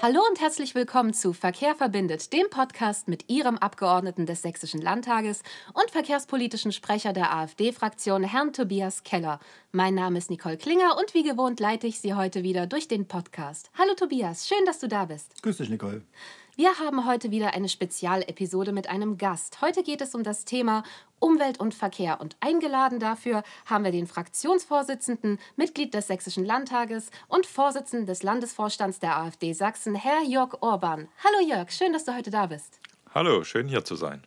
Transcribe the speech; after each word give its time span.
Hallo 0.00 0.20
und 0.30 0.40
herzlich 0.40 0.76
willkommen 0.76 1.12
zu 1.12 1.32
Verkehr 1.32 1.74
verbindet, 1.74 2.32
dem 2.32 2.48
Podcast 2.50 3.08
mit 3.08 3.28
Ihrem 3.28 3.58
Abgeordneten 3.58 4.26
des 4.26 4.42
Sächsischen 4.42 4.80
Landtages 4.80 5.42
und 5.74 5.90
verkehrspolitischen 5.90 6.70
Sprecher 6.70 7.12
der 7.12 7.34
AfD-Fraktion, 7.34 8.22
Herrn 8.22 8.52
Tobias 8.52 9.02
Keller. 9.02 9.40
Mein 9.72 9.96
Name 9.96 10.18
ist 10.18 10.30
Nicole 10.30 10.56
Klinger 10.56 10.96
und 11.00 11.14
wie 11.14 11.24
gewohnt 11.24 11.58
leite 11.58 11.88
ich 11.88 11.98
Sie 11.98 12.14
heute 12.14 12.44
wieder 12.44 12.68
durch 12.68 12.86
den 12.86 13.08
Podcast. 13.08 13.72
Hallo 13.76 13.94
Tobias, 13.94 14.46
schön, 14.46 14.64
dass 14.66 14.78
du 14.78 14.86
da 14.86 15.06
bist. 15.06 15.42
Grüß 15.42 15.56
dich, 15.56 15.68
Nicole. 15.68 16.02
Wir 16.54 16.76
haben 16.80 17.06
heute 17.06 17.30
wieder 17.30 17.54
eine 17.54 17.68
Spezialepisode 17.68 18.72
mit 18.72 18.88
einem 18.88 19.16
Gast. 19.16 19.62
Heute 19.62 19.84
geht 19.84 20.00
es 20.00 20.14
um 20.14 20.24
das 20.24 20.44
Thema 20.44 20.82
Umwelt 21.20 21.60
und 21.60 21.74
Verkehr 21.74 22.20
und 22.20 22.36
eingeladen 22.40 23.00
dafür 23.00 23.42
haben 23.66 23.84
wir 23.84 23.92
den 23.92 24.06
Fraktionsvorsitzenden, 24.06 25.38
Mitglied 25.56 25.94
des 25.94 26.06
Sächsischen 26.06 26.44
Landtages 26.44 27.10
und 27.28 27.46
Vorsitzenden 27.46 28.06
des 28.06 28.22
Landesvorstands 28.22 29.00
der 29.00 29.18
AfD 29.18 29.52
Sachsen, 29.52 29.94
Herr 29.94 30.22
Jörg 30.22 30.54
Orban. 30.60 31.08
Hallo 31.24 31.48
Jörg, 31.48 31.70
schön, 31.70 31.92
dass 31.92 32.04
du 32.04 32.14
heute 32.14 32.30
da 32.30 32.46
bist. 32.46 32.80
Hallo, 33.14 33.42
schön 33.42 33.68
hier 33.68 33.84
zu 33.84 33.96
sein. 33.96 34.22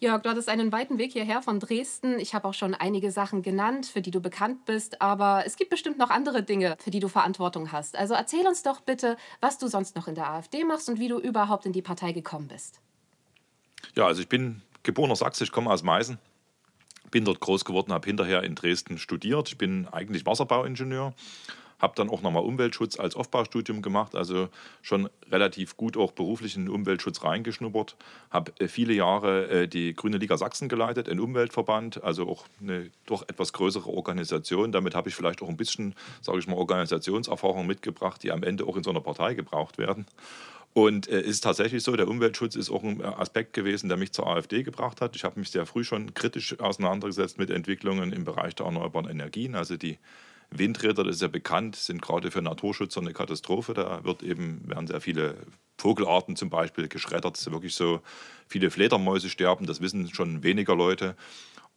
Jörg, 0.00 0.22
du 0.22 0.28
hattest 0.28 0.48
einen 0.48 0.72
weiten 0.72 0.98
Weg 0.98 1.12
hierher 1.12 1.40
von 1.40 1.60
Dresden. 1.60 2.18
Ich 2.18 2.34
habe 2.34 2.48
auch 2.48 2.54
schon 2.54 2.74
einige 2.74 3.10
Sachen 3.10 3.42
genannt, 3.42 3.86
für 3.86 4.02
die 4.02 4.10
du 4.10 4.20
bekannt 4.20 4.64
bist, 4.64 5.00
aber 5.00 5.44
es 5.46 5.56
gibt 5.56 5.70
bestimmt 5.70 5.98
noch 5.98 6.10
andere 6.10 6.42
Dinge, 6.42 6.76
für 6.80 6.90
die 6.90 7.00
du 7.00 7.08
Verantwortung 7.08 7.72
hast. 7.72 7.96
Also 7.96 8.14
erzähl 8.14 8.46
uns 8.46 8.62
doch 8.62 8.80
bitte, 8.80 9.16
was 9.40 9.58
du 9.58 9.68
sonst 9.68 9.96
noch 9.96 10.08
in 10.08 10.14
der 10.14 10.30
AfD 10.30 10.64
machst 10.64 10.88
und 10.88 10.98
wie 10.98 11.08
du 11.08 11.18
überhaupt 11.18 11.64
in 11.64 11.72
die 11.72 11.82
Partei 11.82 12.12
gekommen 12.12 12.48
bist. 12.48 12.80
Ja, 13.94 14.06
also 14.06 14.20
ich 14.20 14.28
bin 14.28 14.62
geborener 14.82 15.16
Sachse, 15.16 15.44
ich 15.44 15.52
komme 15.52 15.70
aus 15.70 15.82
Meißen, 15.82 16.18
bin 17.10 17.24
dort 17.24 17.40
groß 17.40 17.64
geworden, 17.64 17.92
habe 17.92 18.06
hinterher 18.06 18.42
in 18.42 18.54
Dresden 18.54 18.98
studiert. 18.98 19.48
Ich 19.48 19.58
bin 19.58 19.86
eigentlich 19.88 20.26
Wasserbauingenieur 20.26 21.14
habe 21.84 21.94
dann 21.96 22.08
auch 22.08 22.22
nochmal 22.22 22.42
Umweltschutz 22.42 22.98
als 22.98 23.14
Aufbaustudium 23.14 23.82
gemacht, 23.82 24.14
also 24.14 24.48
schon 24.82 25.08
relativ 25.30 25.76
gut 25.76 25.96
auch 25.96 26.12
beruflich 26.12 26.56
in 26.56 26.66
den 26.66 26.74
Umweltschutz 26.74 27.22
reingeschnuppert. 27.22 27.96
Habe 28.30 28.52
äh, 28.58 28.68
viele 28.68 28.94
Jahre 28.94 29.48
äh, 29.48 29.68
die 29.68 29.94
Grüne 29.94 30.16
Liga 30.16 30.36
Sachsen 30.36 30.68
geleitet, 30.68 31.08
ein 31.08 31.20
Umweltverband, 31.20 32.02
also 32.02 32.28
auch 32.28 32.46
eine 32.60 32.90
doch 33.06 33.22
etwas 33.22 33.52
größere 33.52 33.90
Organisation. 33.90 34.72
Damit 34.72 34.94
habe 34.94 35.08
ich 35.08 35.14
vielleicht 35.14 35.42
auch 35.42 35.48
ein 35.48 35.56
bisschen, 35.56 35.94
sage 36.22 36.38
ich 36.38 36.46
mal, 36.46 36.56
Organisationserfahrung 36.56 37.66
mitgebracht, 37.66 38.22
die 38.22 38.32
am 38.32 38.42
Ende 38.42 38.64
auch 38.64 38.76
in 38.76 38.82
so 38.82 38.90
einer 38.90 39.00
Partei 39.00 39.34
gebraucht 39.34 39.76
werden. 39.76 40.06
Und 40.74 41.06
es 41.06 41.22
äh, 41.22 41.26
ist 41.26 41.44
tatsächlich 41.44 41.82
so, 41.84 41.94
der 41.94 42.08
Umweltschutz 42.08 42.56
ist 42.56 42.68
auch 42.68 42.82
ein 42.82 43.00
Aspekt 43.00 43.52
gewesen, 43.52 43.88
der 43.88 43.96
mich 43.96 44.12
zur 44.12 44.26
AfD 44.26 44.64
gebracht 44.64 45.00
hat. 45.00 45.14
Ich 45.16 45.24
habe 45.24 45.38
mich 45.38 45.50
sehr 45.50 45.66
früh 45.66 45.84
schon 45.84 46.14
kritisch 46.14 46.58
auseinandergesetzt 46.58 47.38
mit 47.38 47.50
Entwicklungen 47.50 48.12
im 48.12 48.24
Bereich 48.24 48.56
der 48.56 48.66
erneuerbaren 48.66 49.08
Energien, 49.08 49.54
also 49.54 49.76
die 49.76 49.98
Windräder, 50.50 51.04
das 51.04 51.16
ist 51.16 51.22
ja 51.22 51.28
bekannt, 51.28 51.76
sind 51.76 52.02
gerade 52.02 52.30
für 52.30 52.42
Naturschützer 52.42 53.00
eine 53.00 53.12
Katastrophe. 53.12 53.74
Da 53.74 54.04
wird 54.04 54.22
eben, 54.22 54.68
werden 54.68 54.86
sehr 54.86 55.00
viele 55.00 55.36
Vogelarten 55.78 56.36
zum 56.36 56.50
Beispiel 56.50 56.88
geschreddert. 56.88 57.36
Es 57.36 57.46
ist 57.46 57.52
wirklich 57.52 57.74
so, 57.74 58.00
viele 58.46 58.70
Fledermäuse 58.70 59.30
sterben, 59.30 59.66
das 59.66 59.80
wissen 59.80 60.12
schon 60.12 60.42
weniger 60.42 60.76
Leute. 60.76 61.16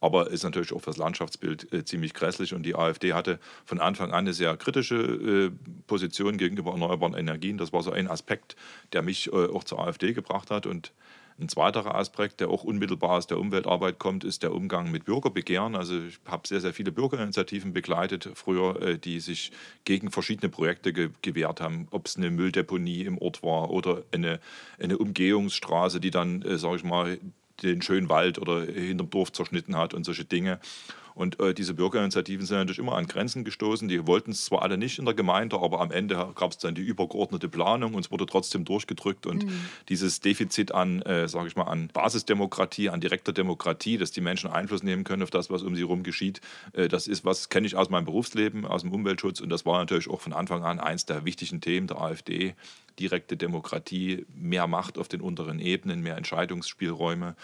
Aber 0.00 0.30
ist 0.30 0.44
natürlich 0.44 0.72
auch 0.72 0.80
für 0.80 0.90
das 0.90 0.96
Landschaftsbild 0.96 1.72
äh, 1.72 1.84
ziemlich 1.84 2.14
grässlich. 2.14 2.54
Und 2.54 2.62
die 2.64 2.74
AfD 2.74 3.12
hatte 3.14 3.38
von 3.64 3.80
Anfang 3.80 4.10
an 4.10 4.20
eine 4.20 4.32
sehr 4.32 4.56
kritische 4.56 4.96
äh, 4.96 5.50
Position 5.86 6.38
gegenüber 6.38 6.72
erneuerbaren 6.72 7.14
Energien. 7.14 7.58
Das 7.58 7.72
war 7.72 7.82
so 7.82 7.90
ein 7.90 8.08
Aspekt, 8.08 8.56
der 8.92 9.02
mich 9.02 9.32
äh, 9.32 9.46
auch 9.46 9.64
zur 9.64 9.80
AfD 9.80 10.12
gebracht 10.12 10.50
hat. 10.50 10.66
Und 10.66 10.92
ein 11.40 11.48
zweiterer 11.48 11.94
Aspekt, 11.94 12.40
der 12.40 12.50
auch 12.50 12.64
unmittelbar 12.64 13.10
aus 13.10 13.28
der 13.28 13.38
Umweltarbeit 13.38 14.00
kommt, 14.00 14.24
ist 14.24 14.42
der 14.42 14.52
Umgang 14.52 14.90
mit 14.90 15.04
Bürgerbegehren. 15.04 15.76
Also 15.76 16.00
ich 16.02 16.18
habe 16.26 16.48
sehr, 16.48 16.60
sehr 16.60 16.74
viele 16.74 16.90
Bürgerinitiativen 16.90 17.72
begleitet 17.72 18.28
früher, 18.34 18.82
äh, 18.82 18.98
die 18.98 19.20
sich 19.20 19.52
gegen 19.84 20.10
verschiedene 20.10 20.48
Projekte 20.48 20.92
ge 20.92 21.10
gewehrt 21.22 21.60
haben, 21.60 21.86
ob 21.92 22.06
es 22.06 22.16
eine 22.16 22.30
Mülldeponie 22.30 23.02
im 23.02 23.18
Ort 23.18 23.42
war 23.42 23.70
oder 23.70 24.02
eine, 24.12 24.40
eine 24.80 24.98
Umgehungsstraße, 24.98 26.00
die 26.00 26.10
dann, 26.10 26.42
äh, 26.42 26.58
sage 26.58 26.76
ich 26.76 26.84
mal, 26.84 27.18
den 27.62 27.82
schönen 27.82 28.08
Wald 28.08 28.38
oder 28.38 28.62
hinterm 28.62 29.10
Dorf 29.10 29.32
zerschnitten 29.32 29.76
hat 29.76 29.94
und 29.94 30.04
solche 30.04 30.24
Dinge. 30.24 30.60
Und 31.18 31.40
äh, 31.40 31.52
diese 31.52 31.74
Bürgerinitiativen 31.74 32.46
sind 32.46 32.58
natürlich 32.58 32.78
immer 32.78 32.94
an 32.94 33.08
Grenzen 33.08 33.42
gestoßen. 33.42 33.88
Die 33.88 34.06
wollten 34.06 34.30
es 34.30 34.44
zwar 34.44 34.62
alle 34.62 34.78
nicht 34.78 35.00
in 35.00 35.04
der 35.04 35.14
Gemeinde, 35.14 35.58
aber 35.58 35.80
am 35.80 35.90
Ende 35.90 36.14
gab 36.36 36.52
es 36.52 36.58
dann 36.58 36.76
die 36.76 36.82
übergeordnete 36.82 37.48
Planung 37.48 37.94
und 37.94 38.04
es 38.04 38.12
wurde 38.12 38.24
trotzdem 38.24 38.64
durchgedrückt. 38.64 39.26
Und 39.26 39.44
mhm. 39.44 39.64
dieses 39.88 40.20
Defizit 40.20 40.72
an, 40.72 41.02
äh, 41.02 41.26
sage 41.26 41.48
ich 41.48 41.56
mal, 41.56 41.64
an 41.64 41.88
Basisdemokratie, 41.92 42.90
an 42.90 43.00
direkter 43.00 43.32
Demokratie, 43.32 43.98
dass 43.98 44.12
die 44.12 44.20
Menschen 44.20 44.48
Einfluss 44.48 44.84
nehmen 44.84 45.02
können 45.02 45.24
auf 45.24 45.30
das, 45.30 45.50
was 45.50 45.62
um 45.62 45.74
sie 45.74 45.82
herum 45.82 46.04
geschieht, 46.04 46.40
äh, 46.72 46.86
das 46.86 47.08
ist 47.08 47.24
was 47.24 47.48
kenne 47.48 47.66
ich 47.66 47.74
aus 47.74 47.90
meinem 47.90 48.04
Berufsleben, 48.04 48.64
aus 48.64 48.82
dem 48.82 48.92
Umweltschutz. 48.92 49.40
Und 49.40 49.48
das 49.50 49.66
war 49.66 49.80
natürlich 49.80 50.08
auch 50.08 50.20
von 50.20 50.32
Anfang 50.32 50.62
an 50.62 50.78
eins 50.78 51.04
der 51.04 51.24
wichtigen 51.24 51.60
Themen 51.60 51.88
der 51.88 52.00
AfD 52.00 52.54
direkte 52.98 53.36
Demokratie, 53.36 54.26
mehr 54.34 54.66
Macht 54.66 54.98
auf 54.98 55.08
den 55.08 55.20
unteren 55.20 55.58
Ebenen, 55.58 56.00
mehr 56.00 56.16
Entscheidungsspielräume. 56.16 57.36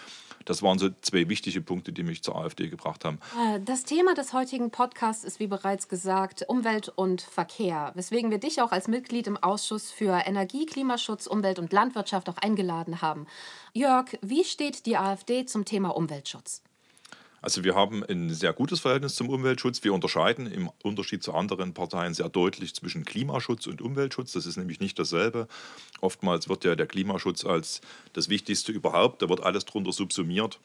Das 0.45 0.61
waren 0.61 0.79
so 0.79 0.89
zwei 1.01 1.27
wichtige 1.27 1.61
Punkte, 1.61 1.91
die 1.91 2.03
mich 2.03 2.23
zur 2.23 2.35
AfD 2.35 2.69
gebracht 2.69 3.03
haben. 3.03 3.19
Äh, 3.37 3.59
das 3.59 3.83
Thema 3.83 4.13
des 4.13 4.33
heutigen 4.33 4.71
Podcasts 4.71 5.23
ist, 5.23 5.39
wie 5.39 5.47
bereits 5.47 5.89
gesagt, 5.89 6.45
Umwelt 6.47 6.89
und 6.89 7.21
Verkehr, 7.21 7.91
weswegen 7.95 8.31
wir 8.31 8.37
dich 8.37 8.61
auch 8.61 8.71
als 8.71 8.87
Mitglied 8.87 9.27
im 9.27 9.37
Ausschuss 9.37 9.91
für 9.91 10.21
Energie, 10.25 10.65
Klimaschutz, 10.65 11.27
Umwelt 11.27 11.59
und 11.59 11.73
Landwirtschaft 11.73 12.29
auch 12.29 12.37
eingeladen 12.37 13.01
haben. 13.01 13.25
Jörg, 13.73 14.17
wie 14.21 14.43
steht 14.43 14.85
die 14.85 14.97
AfD 14.97 15.45
zum 15.45 15.65
Thema 15.65 15.89
Umweltschutz? 15.89 16.61
Also 17.45 17.63
wir 17.63 17.75
haben 17.75 18.03
ein 18.03 18.33
sehr 18.33 18.53
gutes 18.53 18.79
Verhältnis 18.79 19.13
zum 19.13 19.29
Umweltschutz. 19.29 19.83
Wir 19.83 19.93
unterscheiden 19.93 20.47
im 20.47 20.71
Unterschied 20.81 21.21
zu 21.21 21.35
anderen 21.35 21.75
Parteien 21.75 22.15
sehr 22.15 22.27
deutlich 22.27 22.73
zwischen 22.73 23.05
Klimaschutz 23.05 23.67
und 23.67 23.83
Umweltschutz. 23.83 24.31
Das 24.31 24.47
ist 24.47 24.57
nämlich 24.57 24.79
nicht 24.79 24.97
dasselbe. 24.97 25.47
Oftmals 26.01 26.49
wird 26.49 26.65
ja 26.65 26.73
der 26.73 26.87
Klimaschutz 26.87 27.45
als 27.45 27.81
das 28.13 28.29
Wichtigste 28.29 28.71
überhaupt, 28.71 29.21
da 29.21 29.29
wird 29.29 29.43
alles 29.43 29.63
drunter 29.65 29.91
subsumiert. 29.91 30.59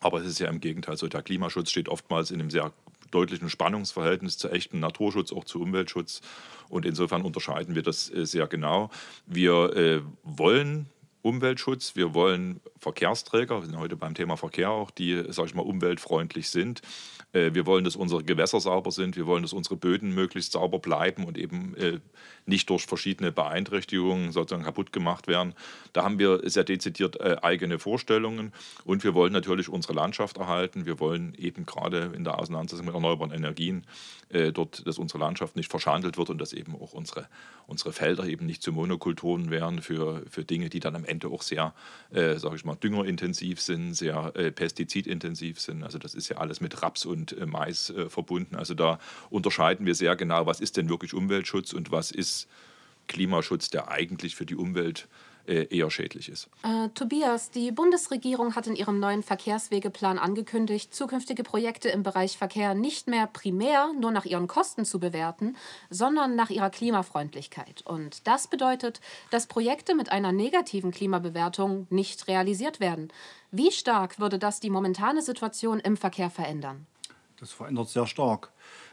Aber 0.00 0.20
es 0.20 0.26
ist 0.26 0.38
ja 0.38 0.50
im 0.50 0.60
Gegenteil 0.60 0.98
so. 0.98 1.08
Der 1.08 1.22
Klimaschutz 1.22 1.70
steht 1.70 1.88
oftmals 1.88 2.30
in 2.30 2.40
einem 2.40 2.50
sehr 2.50 2.74
deutlichen 3.10 3.48
Spannungsverhältnis 3.48 4.36
zu 4.36 4.50
echtem 4.50 4.80
Naturschutz, 4.80 5.32
auch 5.32 5.44
zu 5.44 5.62
Umweltschutz. 5.62 6.20
Und 6.68 6.84
insofern 6.84 7.22
unterscheiden 7.22 7.74
wir 7.74 7.82
das 7.82 8.12
äh, 8.12 8.26
sehr 8.26 8.48
genau. 8.48 8.90
Wir 9.24 9.74
äh, 9.74 10.02
wollen 10.24 10.90
Umweltschutz, 11.22 11.94
wir 11.94 12.14
wollen 12.14 12.60
Verkehrsträger, 12.78 13.60
wir 13.60 13.66
sind 13.66 13.78
heute 13.78 13.96
beim 13.96 14.14
Thema 14.14 14.36
Verkehr 14.36 14.70
auch, 14.70 14.90
die, 14.90 15.22
sage 15.28 15.48
ich 15.48 15.54
mal, 15.54 15.62
umweltfreundlich 15.62 16.50
sind. 16.50 16.82
Äh, 17.32 17.54
wir 17.54 17.66
wollen, 17.66 17.84
dass 17.84 17.96
unsere 17.96 18.24
Gewässer 18.24 18.60
sauber 18.60 18.90
sind, 18.90 19.16
wir 19.16 19.26
wollen, 19.26 19.42
dass 19.42 19.52
unsere 19.52 19.76
Böden 19.76 20.14
möglichst 20.14 20.52
sauber 20.52 20.78
bleiben 20.78 21.24
und 21.24 21.38
eben 21.38 21.76
äh, 21.76 22.00
nicht 22.44 22.68
durch 22.70 22.86
verschiedene 22.86 23.32
Beeinträchtigungen 23.32 24.32
sozusagen 24.32 24.64
kaputt 24.64 24.92
gemacht 24.92 25.28
werden. 25.28 25.54
Da 25.92 26.02
haben 26.02 26.18
wir 26.18 26.40
sehr 26.48 26.64
dezidiert 26.64 27.20
äh, 27.20 27.36
eigene 27.40 27.78
Vorstellungen 27.78 28.52
und 28.84 29.04
wir 29.04 29.14
wollen 29.14 29.32
natürlich 29.32 29.68
unsere 29.68 29.94
Landschaft 29.94 30.38
erhalten. 30.38 30.86
Wir 30.86 30.98
wollen 31.00 31.34
eben 31.36 31.66
gerade 31.66 32.12
in 32.14 32.24
der 32.24 32.38
Auseinandersetzung 32.38 32.86
mit 32.86 32.94
erneuerbaren 32.94 33.32
Energien 33.32 33.86
dort, 34.54 34.86
dass 34.86 34.96
unsere 34.96 35.18
Landschaft 35.18 35.56
nicht 35.56 35.70
verschandelt 35.70 36.16
wird 36.16 36.30
und 36.30 36.38
dass 36.38 36.54
eben 36.54 36.74
auch 36.74 36.94
unsere, 36.94 37.28
unsere 37.66 37.92
Felder 37.92 38.24
eben 38.24 38.46
nicht 38.46 38.62
zu 38.62 38.72
Monokulturen 38.72 39.50
werden 39.50 39.82
für, 39.82 40.22
für 40.30 40.42
Dinge, 40.42 40.70
die 40.70 40.80
dann 40.80 40.96
am 40.96 41.04
Ende 41.04 41.11
auch 41.24 41.42
sehr, 41.42 41.74
äh, 42.10 42.38
sage 42.38 42.56
ich 42.56 42.64
mal, 42.64 42.76
düngerintensiv 42.76 43.60
sind, 43.60 43.94
sehr 43.94 44.32
äh, 44.34 44.50
pestizidintensiv 44.50 45.60
sind. 45.60 45.82
Also 45.82 45.98
das 45.98 46.14
ist 46.14 46.28
ja 46.28 46.38
alles 46.38 46.60
mit 46.60 46.82
Raps 46.82 47.04
und 47.04 47.36
äh, 47.36 47.46
Mais 47.46 47.90
äh, 47.90 48.08
verbunden. 48.08 48.56
Also 48.56 48.74
da 48.74 48.98
unterscheiden 49.30 49.86
wir 49.86 49.94
sehr 49.94 50.16
genau, 50.16 50.46
was 50.46 50.60
ist 50.60 50.76
denn 50.76 50.88
wirklich 50.88 51.14
Umweltschutz 51.14 51.72
und 51.72 51.90
was 51.90 52.10
ist 52.10 52.48
Klimaschutz, 53.08 53.70
der 53.70 53.90
eigentlich 53.90 54.36
für 54.36 54.46
die 54.46 54.56
Umwelt 54.56 55.08
eher 55.46 55.90
schädlich 55.90 56.28
ist. 56.28 56.48
Äh, 56.62 56.88
Tobias, 56.90 57.50
die 57.50 57.72
Bundesregierung 57.72 58.54
hat 58.54 58.66
in 58.66 58.76
ihrem 58.76 59.00
neuen 59.00 59.22
Verkehrswegeplan 59.22 60.18
angekündigt, 60.18 60.94
zukünftige 60.94 61.42
Projekte 61.42 61.88
im 61.88 62.02
Bereich 62.02 62.38
Verkehr 62.38 62.74
nicht 62.74 63.08
mehr 63.08 63.26
primär 63.26 63.92
nur 63.98 64.10
nach 64.10 64.24
ihren 64.24 64.46
Kosten 64.46 64.84
zu 64.84 65.00
bewerten, 65.00 65.56
sondern 65.90 66.36
nach 66.36 66.50
ihrer 66.50 66.70
Klimafreundlichkeit. 66.70 67.82
Und 67.84 68.26
das 68.26 68.46
bedeutet, 68.46 69.00
dass 69.30 69.46
Projekte 69.46 69.94
mit 69.94 70.12
einer 70.12 70.32
negativen 70.32 70.92
Klimabewertung 70.92 71.86
nicht 71.90 72.28
realisiert 72.28 72.80
werden. 72.80 73.12
Wie 73.50 73.72
stark 73.72 74.20
würde 74.20 74.38
das 74.38 74.60
die 74.60 74.70
momentane 74.70 75.22
Situation 75.22 75.80
im 75.80 75.96
Verkehr 75.96 76.30
verändern? 76.30 76.86
Das 77.38 77.50
verändert 77.50 77.88
sehr 77.88 78.06
stark. 78.06 78.52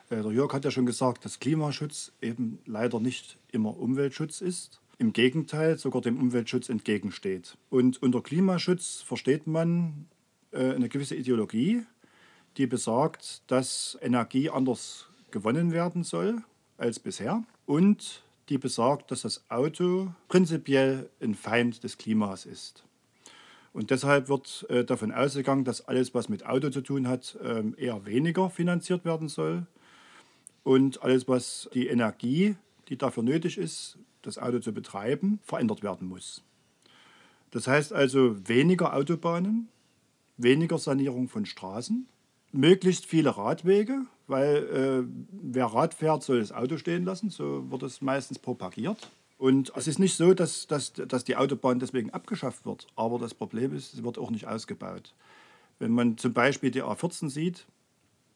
Äh, 0.10 0.24
der 0.24 0.32
Jörg 0.32 0.54
hat 0.54 0.66
ja 0.66 0.72
schon 0.72 0.86
gesagt, 0.86 1.26
dass 1.26 1.40
Klimaschutz 1.40 2.12
eben 2.22 2.60
leider 2.66 3.00
nicht 3.00 3.38
immer 3.52 3.78
Umweltschutz 3.78 4.42
ist 4.42 4.82
im 5.00 5.14
Gegenteil 5.14 5.78
sogar 5.78 6.02
dem 6.02 6.20
Umweltschutz 6.20 6.70
entgegensteht. 6.70 7.58
Und 7.70 8.04
unter 8.04 8.22
Klimaschutz 8.22 9.02
versteht 9.02 9.48
man 9.48 10.06
äh, 10.52 10.76
eine 10.76 10.90
gewisse 10.90 11.16
Ideologie, 11.16 11.84
die 12.58 12.68
besagt, 12.68 13.42
dass 13.48 13.98
Energie 14.02 14.50
anders 14.50 15.08
gewonnen 15.32 15.72
werden 15.72 16.04
soll 16.04 16.44
als 16.78 17.00
bisher 17.00 17.44
und 17.66 18.24
die 18.50 18.58
besagt, 18.58 19.12
dass 19.12 19.22
das 19.22 19.50
Auto 19.50 20.14
prinzipiell 20.28 21.10
ein 21.22 21.34
Feind 21.34 21.84
des 21.84 21.98
Klimas 21.98 22.46
ist. 22.46 22.84
Und 23.72 23.92
deshalb 23.92 24.28
wird 24.28 24.66
äh, 24.70 24.84
davon 24.84 25.14
ausgegangen, 25.14 25.64
dass 25.64 25.88
alles, 25.88 26.14
was 26.14 26.28
mit 26.28 26.46
Auto 26.46 26.70
zu 26.72 26.82
tun 26.82 27.08
hat, 27.08 27.38
äh, 27.42 27.64
eher 27.78 28.06
weniger 28.06 28.50
finanziert 28.50 29.06
werden 29.06 29.30
soll. 29.30 29.66
Und 30.64 31.04
alles, 31.04 31.28
was 31.28 31.70
die 31.74 31.88
Energie, 31.88 32.56
die 32.90 32.98
dafür 32.98 33.24
nötig 33.24 33.58
ist, 33.58 33.98
das 34.22 34.38
Auto 34.38 34.60
zu 34.60 34.74
betreiben, 34.74 35.40
verändert 35.44 35.84
werden 35.84 36.08
muss. 36.08 36.44
Das 37.52 37.68
heißt 37.68 37.94
also 37.94 38.48
weniger 38.48 38.94
Autobahnen, 38.94 39.70
weniger 40.38 40.78
Sanierung 40.78 41.28
von 41.28 41.46
Straßen, 41.46 42.08
möglichst 42.52 43.06
viele 43.06 43.36
Radwege, 43.38 44.02
weil 44.28 44.56
äh, 44.58 45.04
wer 45.32 45.66
Rad 45.66 45.94
fährt, 45.94 46.24
soll 46.24 46.40
das 46.40 46.52
Auto 46.52 46.78
stehen 46.78 47.06
lassen, 47.06 47.30
so 47.30 47.70
wird 47.72 47.84
es 47.84 48.02
meistens 48.02 48.40
propagiert. 48.40 49.10
Und 49.38 49.72
es 49.76 49.88
ist 49.88 50.00
nicht 50.00 50.16
so, 50.16 50.34
dass, 50.34 50.68
dass, 50.68 50.94
dass 50.94 51.24
die 51.24 51.38
Autobahn 51.38 51.80
deswegen 51.80 52.10
abgeschafft 52.10 52.66
wird, 52.66 52.88
aber 52.96 53.18
das 53.20 53.34
Problem 53.34 53.74
ist, 53.74 53.94
sie 53.94 54.04
wird 54.04 54.18
auch 54.18 54.32
nicht 54.32 54.48
ausgebaut. 54.48 55.14
Wenn 55.80 55.92
man 55.92 56.18
zum 56.18 56.34
Beispiel 56.34 56.72
die 56.72 56.84
A14 56.84 57.30
sieht, 57.30 57.66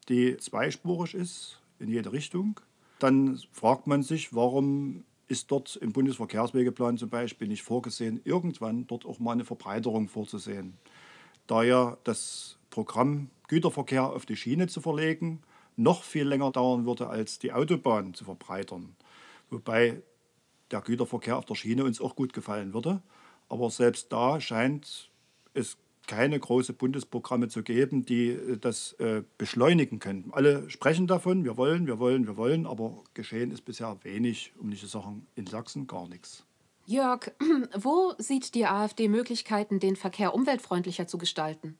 die 0.07 0.37
zweispurig 0.37 1.13
ist 1.13 1.59
in 1.79 1.89
jede 1.89 2.13
Richtung, 2.13 2.59
dann 2.99 3.37
fragt 3.51 3.85
man 3.85 4.01
sich, 4.01 4.33
warum 4.33 5.03
ist 5.27 5.51
dort 5.51 5.75
im 5.77 5.93
Bundesverkehrswegeplan 5.93 6.97
zum 6.97 7.09
Beispiel 7.09 7.47
nicht 7.47 7.63
vorgesehen, 7.63 8.21
irgendwann 8.23 8.87
dort 8.87 9.05
auch 9.05 9.19
mal 9.19 9.31
eine 9.31 9.45
Verbreiterung 9.45 10.09
vorzusehen. 10.09 10.77
Da 11.47 11.63
ja 11.63 11.97
das 12.03 12.57
Programm 12.69 13.29
Güterverkehr 13.47 14.05
auf 14.05 14.25
die 14.25 14.35
Schiene 14.35 14.67
zu 14.67 14.81
verlegen 14.81 15.41
noch 15.75 16.03
viel 16.03 16.27
länger 16.27 16.51
dauern 16.51 16.85
würde, 16.85 17.07
als 17.07 17.39
die 17.39 17.51
Autobahn 17.51 18.13
zu 18.13 18.25
verbreitern. 18.25 18.95
Wobei 19.49 20.01
der 20.71 20.81
Güterverkehr 20.81 21.37
auf 21.37 21.45
der 21.45 21.55
Schiene 21.55 21.83
uns 21.83 22.01
auch 22.01 22.15
gut 22.15 22.33
gefallen 22.33 22.73
würde. 22.73 23.01
Aber 23.49 23.69
selbst 23.69 24.11
da 24.11 24.39
scheint 24.39 25.09
es 25.53 25.77
keine 26.07 26.39
großen 26.39 26.75
Bundesprogramme 26.75 27.47
zu 27.47 27.63
geben, 27.63 28.05
die 28.05 28.29
äh, 28.29 28.57
das 28.57 28.93
äh, 28.93 29.23
beschleunigen 29.37 29.99
können. 29.99 30.29
Alle 30.31 30.69
sprechen 30.69 31.07
davon, 31.07 31.43
wir 31.43 31.57
wollen, 31.57 31.87
wir 31.87 31.99
wollen, 31.99 32.27
wir 32.27 32.37
wollen, 32.37 32.65
aber 32.65 33.03
geschehen 33.13 33.51
ist 33.51 33.65
bisher 33.65 33.97
wenig, 34.03 34.53
um 34.59 34.69
nicht 34.69 34.81
zu 34.81 34.87
sagen, 34.87 35.27
in 35.35 35.47
Sachsen 35.47 35.87
gar 35.87 36.07
nichts. 36.07 36.45
Jörg, 36.85 37.31
wo 37.75 38.13
sieht 38.17 38.55
die 38.55 38.65
AfD 38.65 39.07
Möglichkeiten, 39.07 39.79
den 39.79 39.95
Verkehr 39.95 40.33
umweltfreundlicher 40.33 41.07
zu 41.07 41.17
gestalten? 41.17 41.77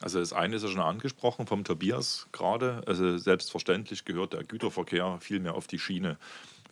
Also 0.00 0.18
das 0.18 0.32
eine 0.32 0.56
ist 0.56 0.62
ja 0.62 0.68
schon 0.68 0.80
angesprochen 0.80 1.46
vom 1.46 1.64
Tobias 1.64 2.28
gerade. 2.32 2.82
Also 2.86 3.16
selbstverständlich 3.16 4.04
gehört 4.04 4.32
der 4.32 4.44
Güterverkehr 4.44 5.18
viel 5.20 5.40
mehr 5.40 5.54
auf 5.54 5.66
die 5.66 5.78
Schiene. 5.78 6.18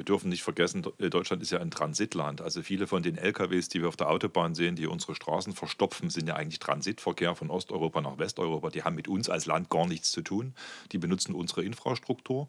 Wir 0.02 0.06
dürfen 0.06 0.30
nicht 0.30 0.42
vergessen, 0.42 0.84
äh, 0.98 1.10
Deutschland 1.10 1.42
ist 1.42 1.52
ja 1.52 1.60
ein 1.60 1.70
Transitland. 1.70 2.40
Also 2.40 2.64
viele 2.64 2.88
von 2.88 3.04
den 3.04 3.16
LKWs, 3.16 3.68
die 3.68 3.82
wir 3.82 3.88
auf 3.88 3.94
der 3.94 4.10
Autobahn 4.10 4.56
sehen, 4.56 4.74
die 4.74 4.88
unsere 4.88 5.14
Straßen 5.14 5.52
verstopfen, 5.52 6.10
sind 6.10 6.26
ja 6.26 6.34
eigentlich 6.34 6.58
Transitverkehr 6.58 7.36
von 7.36 7.50
Osteuropa 7.50 8.00
nach 8.00 8.18
Westeuropa. 8.18 8.70
Die 8.70 8.82
haben 8.82 8.96
mit 8.96 9.06
uns 9.06 9.30
als 9.30 9.46
Land 9.46 9.70
gar 9.70 9.86
nichts 9.86 10.10
zu 10.10 10.22
tun. 10.22 10.54
Die 10.90 10.98
benutzen 10.98 11.36
unsere 11.36 11.62
Infrastruktur 11.62 12.48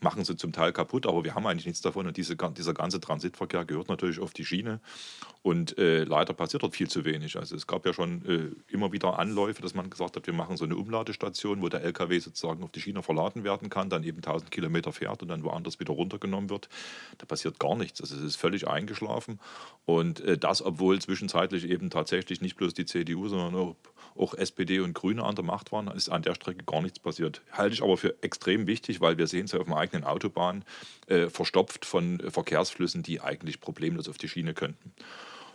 machen 0.00 0.24
sie 0.24 0.36
zum 0.36 0.52
Teil 0.52 0.72
kaputt, 0.72 1.06
aber 1.06 1.24
wir 1.24 1.34
haben 1.34 1.46
eigentlich 1.46 1.66
nichts 1.66 1.80
davon. 1.80 2.06
Und 2.06 2.16
diese, 2.16 2.36
dieser 2.36 2.74
ganze 2.74 3.00
Transitverkehr 3.00 3.64
gehört 3.64 3.88
natürlich 3.88 4.20
auf 4.20 4.32
die 4.32 4.44
Schiene. 4.44 4.80
Und 5.42 5.78
äh, 5.78 6.04
leider 6.04 6.34
passiert 6.34 6.62
dort 6.62 6.74
viel 6.74 6.88
zu 6.88 7.04
wenig. 7.04 7.36
Also 7.36 7.56
es 7.56 7.66
gab 7.66 7.86
ja 7.86 7.92
schon 7.92 8.24
äh, 8.26 8.72
immer 8.72 8.92
wieder 8.92 9.18
Anläufe, 9.18 9.62
dass 9.62 9.74
man 9.74 9.88
gesagt 9.88 10.16
hat, 10.16 10.26
wir 10.26 10.34
machen 10.34 10.56
so 10.56 10.64
eine 10.64 10.76
Umladestation, 10.76 11.62
wo 11.62 11.68
der 11.68 11.82
LKW 11.82 12.18
sozusagen 12.18 12.62
auf 12.62 12.72
die 12.72 12.80
Schiene 12.80 13.02
verladen 13.02 13.44
werden 13.44 13.70
kann, 13.70 13.88
dann 13.88 14.02
eben 14.04 14.18
1000 14.18 14.50
Kilometer 14.50 14.92
fährt 14.92 15.22
und 15.22 15.28
dann 15.28 15.44
woanders 15.44 15.80
wieder 15.80 15.94
runtergenommen 15.94 16.50
wird. 16.50 16.68
Da 17.18 17.26
passiert 17.26 17.58
gar 17.58 17.76
nichts. 17.76 18.00
Also 18.00 18.16
es 18.16 18.22
ist 18.22 18.36
völlig 18.36 18.68
eingeschlafen. 18.68 19.40
Und 19.84 20.20
äh, 20.20 20.36
das, 20.36 20.62
obwohl 20.62 21.00
zwischenzeitlich 21.00 21.68
eben 21.68 21.90
tatsächlich 21.90 22.40
nicht 22.40 22.56
bloß 22.56 22.74
die 22.74 22.84
CDU, 22.84 23.28
sondern 23.28 23.54
auch, 23.54 23.76
auch 24.16 24.34
SPD 24.34 24.80
und 24.80 24.94
Grüne 24.94 25.24
an 25.24 25.36
der 25.36 25.44
Macht 25.44 25.72
waren, 25.72 25.88
ist 25.88 26.08
an 26.08 26.22
der 26.22 26.34
Strecke 26.34 26.64
gar 26.64 26.82
nichts 26.82 26.98
passiert. 26.98 27.42
Halte 27.52 27.74
ich 27.74 27.82
aber 27.82 27.96
für 27.96 28.20
extrem 28.22 28.66
wichtig, 28.66 29.00
weil 29.00 29.16
wir 29.18 29.26
sehen 29.26 29.44
es 29.44 29.52
ja 29.52 29.60
auf 29.60 29.66
dem 29.66 29.74
eigenen 29.86 30.04
Autobahn 30.04 30.64
äh, 31.06 31.28
verstopft 31.28 31.84
von 31.84 32.20
Verkehrsflüssen, 32.28 33.02
die 33.02 33.20
eigentlich 33.20 33.60
problemlos 33.60 34.08
auf 34.08 34.18
die 34.18 34.28
Schiene 34.28 34.54
könnten. 34.54 34.92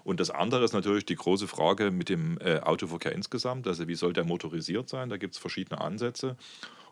Und 0.04 0.20
das 0.20 0.32
andere 0.32 0.64
ist 0.64 0.74
natürlich 0.74 1.06
die 1.06 1.16
große 1.16 1.48
Frage 1.48 1.92
mit 1.92 2.10
dem 2.10 2.40
äh, 2.40 2.60
Autoverkehr 2.60 3.12
insgesamt. 3.12 3.68
Also 3.68 3.88
wie 3.88 3.96
soll 3.96 4.14
der 4.14 4.24
motorisiert 4.24 4.90
sein? 4.90 5.10
Da 5.10 5.18
gibt 5.18 5.36
es 5.36 5.40
verschiedene 5.40 5.80
Ansätze. 5.82 6.38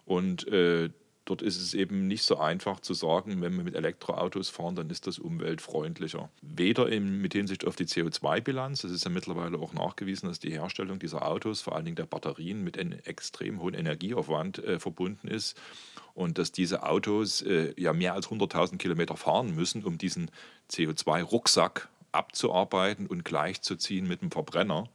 Und 0.06 0.48
äh, 0.48 0.90
dort 1.30 1.42
ist 1.44 1.62
es 1.62 1.74
eben 1.74 2.08
nicht 2.08 2.24
so 2.24 2.38
einfach 2.38 2.80
zu 2.80 2.94
sagen, 2.94 3.42
wenn 3.42 3.56
wir 3.56 3.64
mit 3.64 3.76
Elektroautos 3.76 4.50
fahren, 4.50 4.76
dann 4.76 4.90
ist 4.90 5.06
das 5.06 5.20
umweltfreundlicher. 5.20 6.30
Weder 6.42 6.90
in, 6.90 7.22
mit 7.22 7.34
Hinsicht 7.34 7.68
auf 7.68 7.76
die 7.76 7.86
CO2-Bilanz, 7.86 8.84
es 8.84 8.92
ist 8.92 9.04
ja 9.06 9.12
mittlerweile 9.12 9.60
auch 9.60 9.74
nachgewiesen, 9.74 10.28
dass 10.28 10.40
die 10.40 10.52
Herstellung 10.52 10.98
dieser 10.98 11.28
Autos, 11.28 11.62
vor 11.62 11.76
allen 11.76 11.86
Dingen 11.86 11.98
der 11.98 12.06
Batterien, 12.06 12.64
mit 12.64 12.80
einem 12.80 12.98
extrem 13.06 13.62
hohen 13.62 13.76
Energieaufwand 13.76 14.58
äh, 14.60 14.80
verbunden 14.80 15.28
ist 15.28 15.56
und 16.16 16.40
dass 16.40 16.52
diese 16.52 16.84
Autos 16.84 17.42
äh, 17.44 17.74
ja 17.78 17.94
mehr 17.94 18.14
als 18.14 18.30
100.000 18.30 18.78
Kilometer 18.78 19.16
fahren 19.16 19.56
müssen, 19.56 19.84
um 19.84 19.98
diesen 19.98 20.32
CO2-Rucksack 20.72 21.90
abzuarbeiten 22.12 23.06
und 23.06 23.24
gleichzuziehen 23.24 24.08
mit 24.08 24.22
dem 24.22 24.32
Verbrenner. 24.32 24.90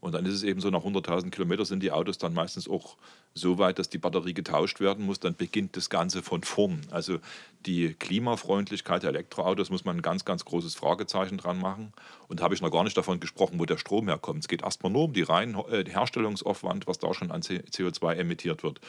Und 0.00 0.12
dann 0.12 0.26
ist 0.26 0.34
es 0.34 0.42
eben 0.42 0.60
so, 0.60 0.68
nach 0.68 0.84
100.000 0.84 1.30
Kilometern 1.30 1.64
sind 1.64 1.82
die 1.82 1.92
Autos 1.92 2.18
dann 2.18 2.34
meistens 2.34 2.68
auch 2.68 2.96
so 3.34 3.58
weit, 3.58 3.78
dass 3.78 3.88
die 3.88 3.98
Batterie 3.98 4.34
getauscht 4.34 4.80
werden 4.80 5.06
muss. 5.06 5.20
Dann 5.20 5.34
beginnt 5.34 5.76
das 5.76 5.90
Ganze 5.90 6.22
von 6.22 6.42
vorn. 6.42 6.82
Also 6.90 7.18
die 7.66 7.94
Klimafreundlichkeit 7.94 9.02
der 9.02 9.10
Elektroautos 9.10 9.70
muss 9.70 9.84
man 9.84 9.96
ein 9.96 10.02
ganz, 10.02 10.24
ganz 10.24 10.44
großes 10.44 10.74
Fragezeichen 10.74 11.38
dran 11.38 11.58
machen. 11.58 11.92
Und 12.28 12.40
da 12.40 12.44
habe 12.44 12.54
ich 12.54 12.60
noch 12.60 12.70
gar 12.70 12.84
nicht 12.84 12.96
davon 12.96 13.20
gesprochen, 13.20 13.58
wo 13.58 13.64
der 13.64 13.78
Strom 13.78 14.08
herkommt. 14.08 14.40
Es 14.40 14.48
geht 14.48 14.62
erstmal 14.62 14.92
nur 14.92 15.04
um 15.04 15.12
die 15.12 15.22
reinen 15.22 15.54
äh, 15.70 15.84
Herstellungsaufwand, 15.88 16.86
was 16.86 16.98
da 16.98 17.14
schon 17.14 17.30
an 17.30 17.42
CO2 17.42 18.14
emittiert 18.14 18.62
wird. 18.62 18.80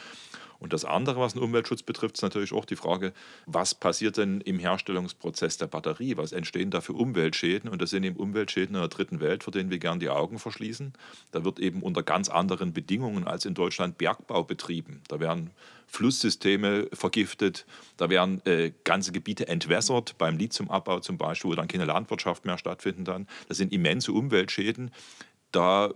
Und 0.64 0.72
das 0.72 0.86
andere, 0.86 1.20
was 1.20 1.34
den 1.34 1.42
Umweltschutz 1.42 1.82
betrifft, 1.82 2.16
ist 2.16 2.22
natürlich 2.22 2.54
auch 2.54 2.64
die 2.64 2.74
Frage, 2.74 3.12
was 3.44 3.74
passiert 3.74 4.16
denn 4.16 4.40
im 4.40 4.58
Herstellungsprozess 4.58 5.58
der 5.58 5.66
Batterie? 5.66 6.16
Was 6.16 6.32
entstehen 6.32 6.70
da 6.70 6.80
für 6.80 6.94
Umweltschäden? 6.94 7.68
Und 7.68 7.82
das 7.82 7.90
sind 7.90 8.02
eben 8.02 8.16
Umweltschäden 8.16 8.74
in 8.74 8.80
der 8.80 8.88
dritten 8.88 9.20
Welt, 9.20 9.44
vor 9.44 9.52
denen 9.52 9.70
wir 9.70 9.78
gern 9.78 10.00
die 10.00 10.08
Augen 10.08 10.38
verschließen. 10.38 10.94
Da 11.32 11.44
wird 11.44 11.58
eben 11.58 11.82
unter 11.82 12.02
ganz 12.02 12.30
anderen 12.30 12.72
Bedingungen 12.72 13.26
als 13.26 13.44
in 13.44 13.52
Deutschland 13.52 13.98
Bergbau 13.98 14.33
betrieben. 14.42 15.02
Da 15.08 15.20
werden 15.20 15.50
Flusssysteme 15.86 16.88
vergiftet, 16.92 17.66
da 17.96 18.10
werden 18.10 18.44
äh, 18.46 18.72
ganze 18.82 19.12
Gebiete 19.12 19.46
entwässert, 19.46 20.18
beim 20.18 20.36
Lithiumabbau 20.36 21.00
zum 21.00 21.18
Beispiel, 21.18 21.52
wo 21.52 21.54
dann 21.54 21.68
keine 21.68 21.84
Landwirtschaft 21.84 22.44
mehr 22.44 22.58
stattfinden 22.58 23.04
kann. 23.04 23.28
Das 23.48 23.58
sind 23.58 23.72
immense 23.72 24.12
Umweltschäden. 24.12 24.90
Da 25.52 25.94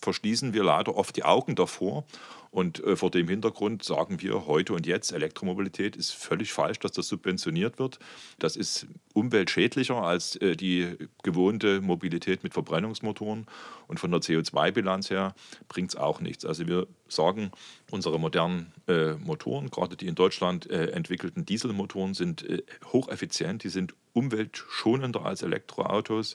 verschließen 0.00 0.54
wir 0.54 0.62
leider 0.62 0.96
oft 0.96 1.16
die 1.16 1.24
Augen 1.24 1.56
davor. 1.56 2.04
Und 2.50 2.82
äh, 2.82 2.96
vor 2.96 3.10
dem 3.12 3.28
Hintergrund 3.28 3.84
sagen 3.84 4.20
wir 4.20 4.46
heute 4.46 4.72
und 4.72 4.86
jetzt, 4.86 5.12
Elektromobilität 5.12 5.94
ist 5.94 6.12
völlig 6.12 6.52
falsch, 6.52 6.80
dass 6.80 6.92
das 6.92 7.06
subventioniert 7.06 7.78
wird. 7.78 8.00
Das 8.40 8.56
ist 8.56 8.86
umweltschädlicher 9.14 10.02
als 10.02 10.34
äh, 10.36 10.56
die 10.56 10.96
gewohnte 11.22 11.80
Mobilität 11.80 12.42
mit 12.42 12.52
Verbrennungsmotoren. 12.54 13.46
Und 13.86 14.00
von 14.00 14.10
der 14.10 14.20
CO2-Bilanz 14.20 15.10
her 15.10 15.34
bringt 15.68 15.90
es 15.90 15.96
auch 15.96 16.20
nichts. 16.20 16.44
Also 16.44 16.66
wir 16.66 16.88
sagen, 17.08 17.52
unsere 17.90 18.18
modernen 18.18 18.72
äh, 18.88 19.14
Motoren, 19.14 19.70
gerade 19.70 19.96
die 19.96 20.08
in 20.08 20.16
Deutschland 20.16 20.68
äh, 20.70 20.90
entwickelten 20.90 21.46
Dieselmotoren, 21.46 22.14
sind 22.14 22.48
äh, 22.48 22.62
hocheffizient, 22.92 23.62
die 23.62 23.68
sind 23.68 23.94
umweltschonender 24.12 25.24
als 25.24 25.42
Elektroautos. 25.42 26.34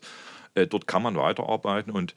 Äh, 0.54 0.68
dort 0.68 0.88
kann 0.88 1.04
man 1.04 1.18
weiterarbeiten 1.18 1.92
und 1.92 2.16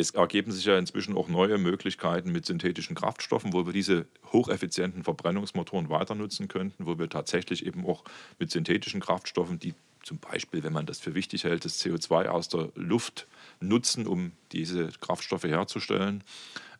es 0.00 0.10
ergeben 0.12 0.50
sich 0.50 0.64
ja 0.64 0.78
inzwischen 0.78 1.16
auch 1.16 1.28
neue 1.28 1.58
Möglichkeiten 1.58 2.32
mit 2.32 2.46
synthetischen 2.46 2.96
Kraftstoffen, 2.96 3.52
wo 3.52 3.66
wir 3.66 3.72
diese 3.72 4.06
hocheffizienten 4.32 5.04
Verbrennungsmotoren 5.04 5.90
weiter 5.90 6.14
nutzen 6.14 6.48
könnten, 6.48 6.86
wo 6.86 6.98
wir 6.98 7.08
tatsächlich 7.08 7.64
eben 7.66 7.86
auch 7.86 8.04
mit 8.38 8.50
synthetischen 8.50 9.00
Kraftstoffen, 9.00 9.58
die 9.58 9.74
zum 10.02 10.18
Beispiel, 10.18 10.62
wenn 10.62 10.72
man 10.72 10.86
das 10.86 10.98
für 10.98 11.14
wichtig 11.14 11.44
hält, 11.44 11.64
das 11.64 11.80
CO2 11.84 12.28
aus 12.28 12.48
der 12.48 12.70
Luft 12.74 13.26
nutzen, 13.60 14.06
um 14.06 14.32
diese 14.52 14.88
Kraftstoffe 15.00 15.44
herzustellen, 15.44 16.24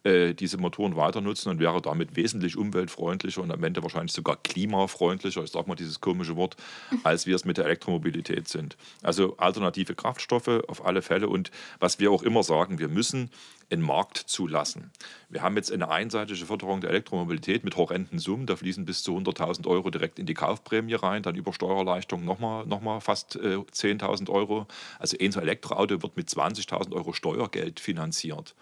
äh, 0.05 0.35
diese 0.35 0.59
Motoren 0.59 0.97
weiter 0.97 1.21
nutzen 1.21 1.51
und 1.51 1.59
wäre 1.59 1.81
damit 1.83 2.17
wesentlich 2.17 2.57
umweltfreundlicher 2.57 3.43
und 3.43 3.51
am 3.51 3.63
Ende 3.65 3.83
wahrscheinlich 3.83 4.13
sogar 4.13 4.37
klimafreundlicher, 4.37 5.43
ich 5.45 5.51
sage 5.51 5.69
mal 5.69 5.75
dieses 5.75 6.01
komische 6.01 6.37
Wort, 6.37 6.57
als 7.05 7.27
wir 7.27 7.37
es 7.37 7.45
mit 7.45 7.59
der 7.59 7.67
Elektromobilität 7.67 8.49
sind. 8.49 8.77
Also 9.03 9.37
alternative 9.37 9.95
Kraftstoffe 9.95 10.63
auf 10.69 10.85
alle 10.85 11.03
Fälle 11.03 11.29
und 11.29 11.51
was 11.79 11.99
wir 11.99 12.11
auch 12.11 12.23
immer 12.23 12.43
sagen, 12.43 12.79
wir 12.79 12.89
müssen 12.89 13.31
einen 13.71 13.83
Markt 13.83 14.19
zulassen. 14.19 14.91
Wir 15.29 15.43
haben 15.43 15.57
jetzt 15.57 15.71
eine 15.71 15.89
einseitige 15.91 16.45
Förderung 16.45 16.81
der 16.81 16.91
Elektromobilität 16.91 17.65
mit 17.65 17.77
horrenden 17.77 18.19
Summen. 18.19 18.47
Da 18.47 18.57
fließen 18.57 18.85
bis 18.85 19.03
zu 19.03 19.17
100.000 19.17 19.67
Euro 19.67 19.91
direkt 19.91 20.19
in 20.19 20.27
die 20.27 20.35
Kaufprämie 20.35 20.95
rein, 20.95 21.23
dann 21.23 21.37
über 21.37 21.53
Steuerleistungen 21.53 22.25
nochmal 22.25 22.67
noch 22.67 22.81
mal 22.81 23.01
fast 23.01 23.37
äh, 23.37 23.57
10.000 23.57 24.29
Euro. 24.31 24.67
Also 24.99 25.17
ein 25.21 25.33
so 25.33 25.41
Elektroauto 25.41 26.03
wird 26.03 26.17
mit 26.17 26.29
20.000 26.29 26.93
Euro 26.93 27.13
Steuergeld 27.13 27.81
finanziert. 27.81 28.55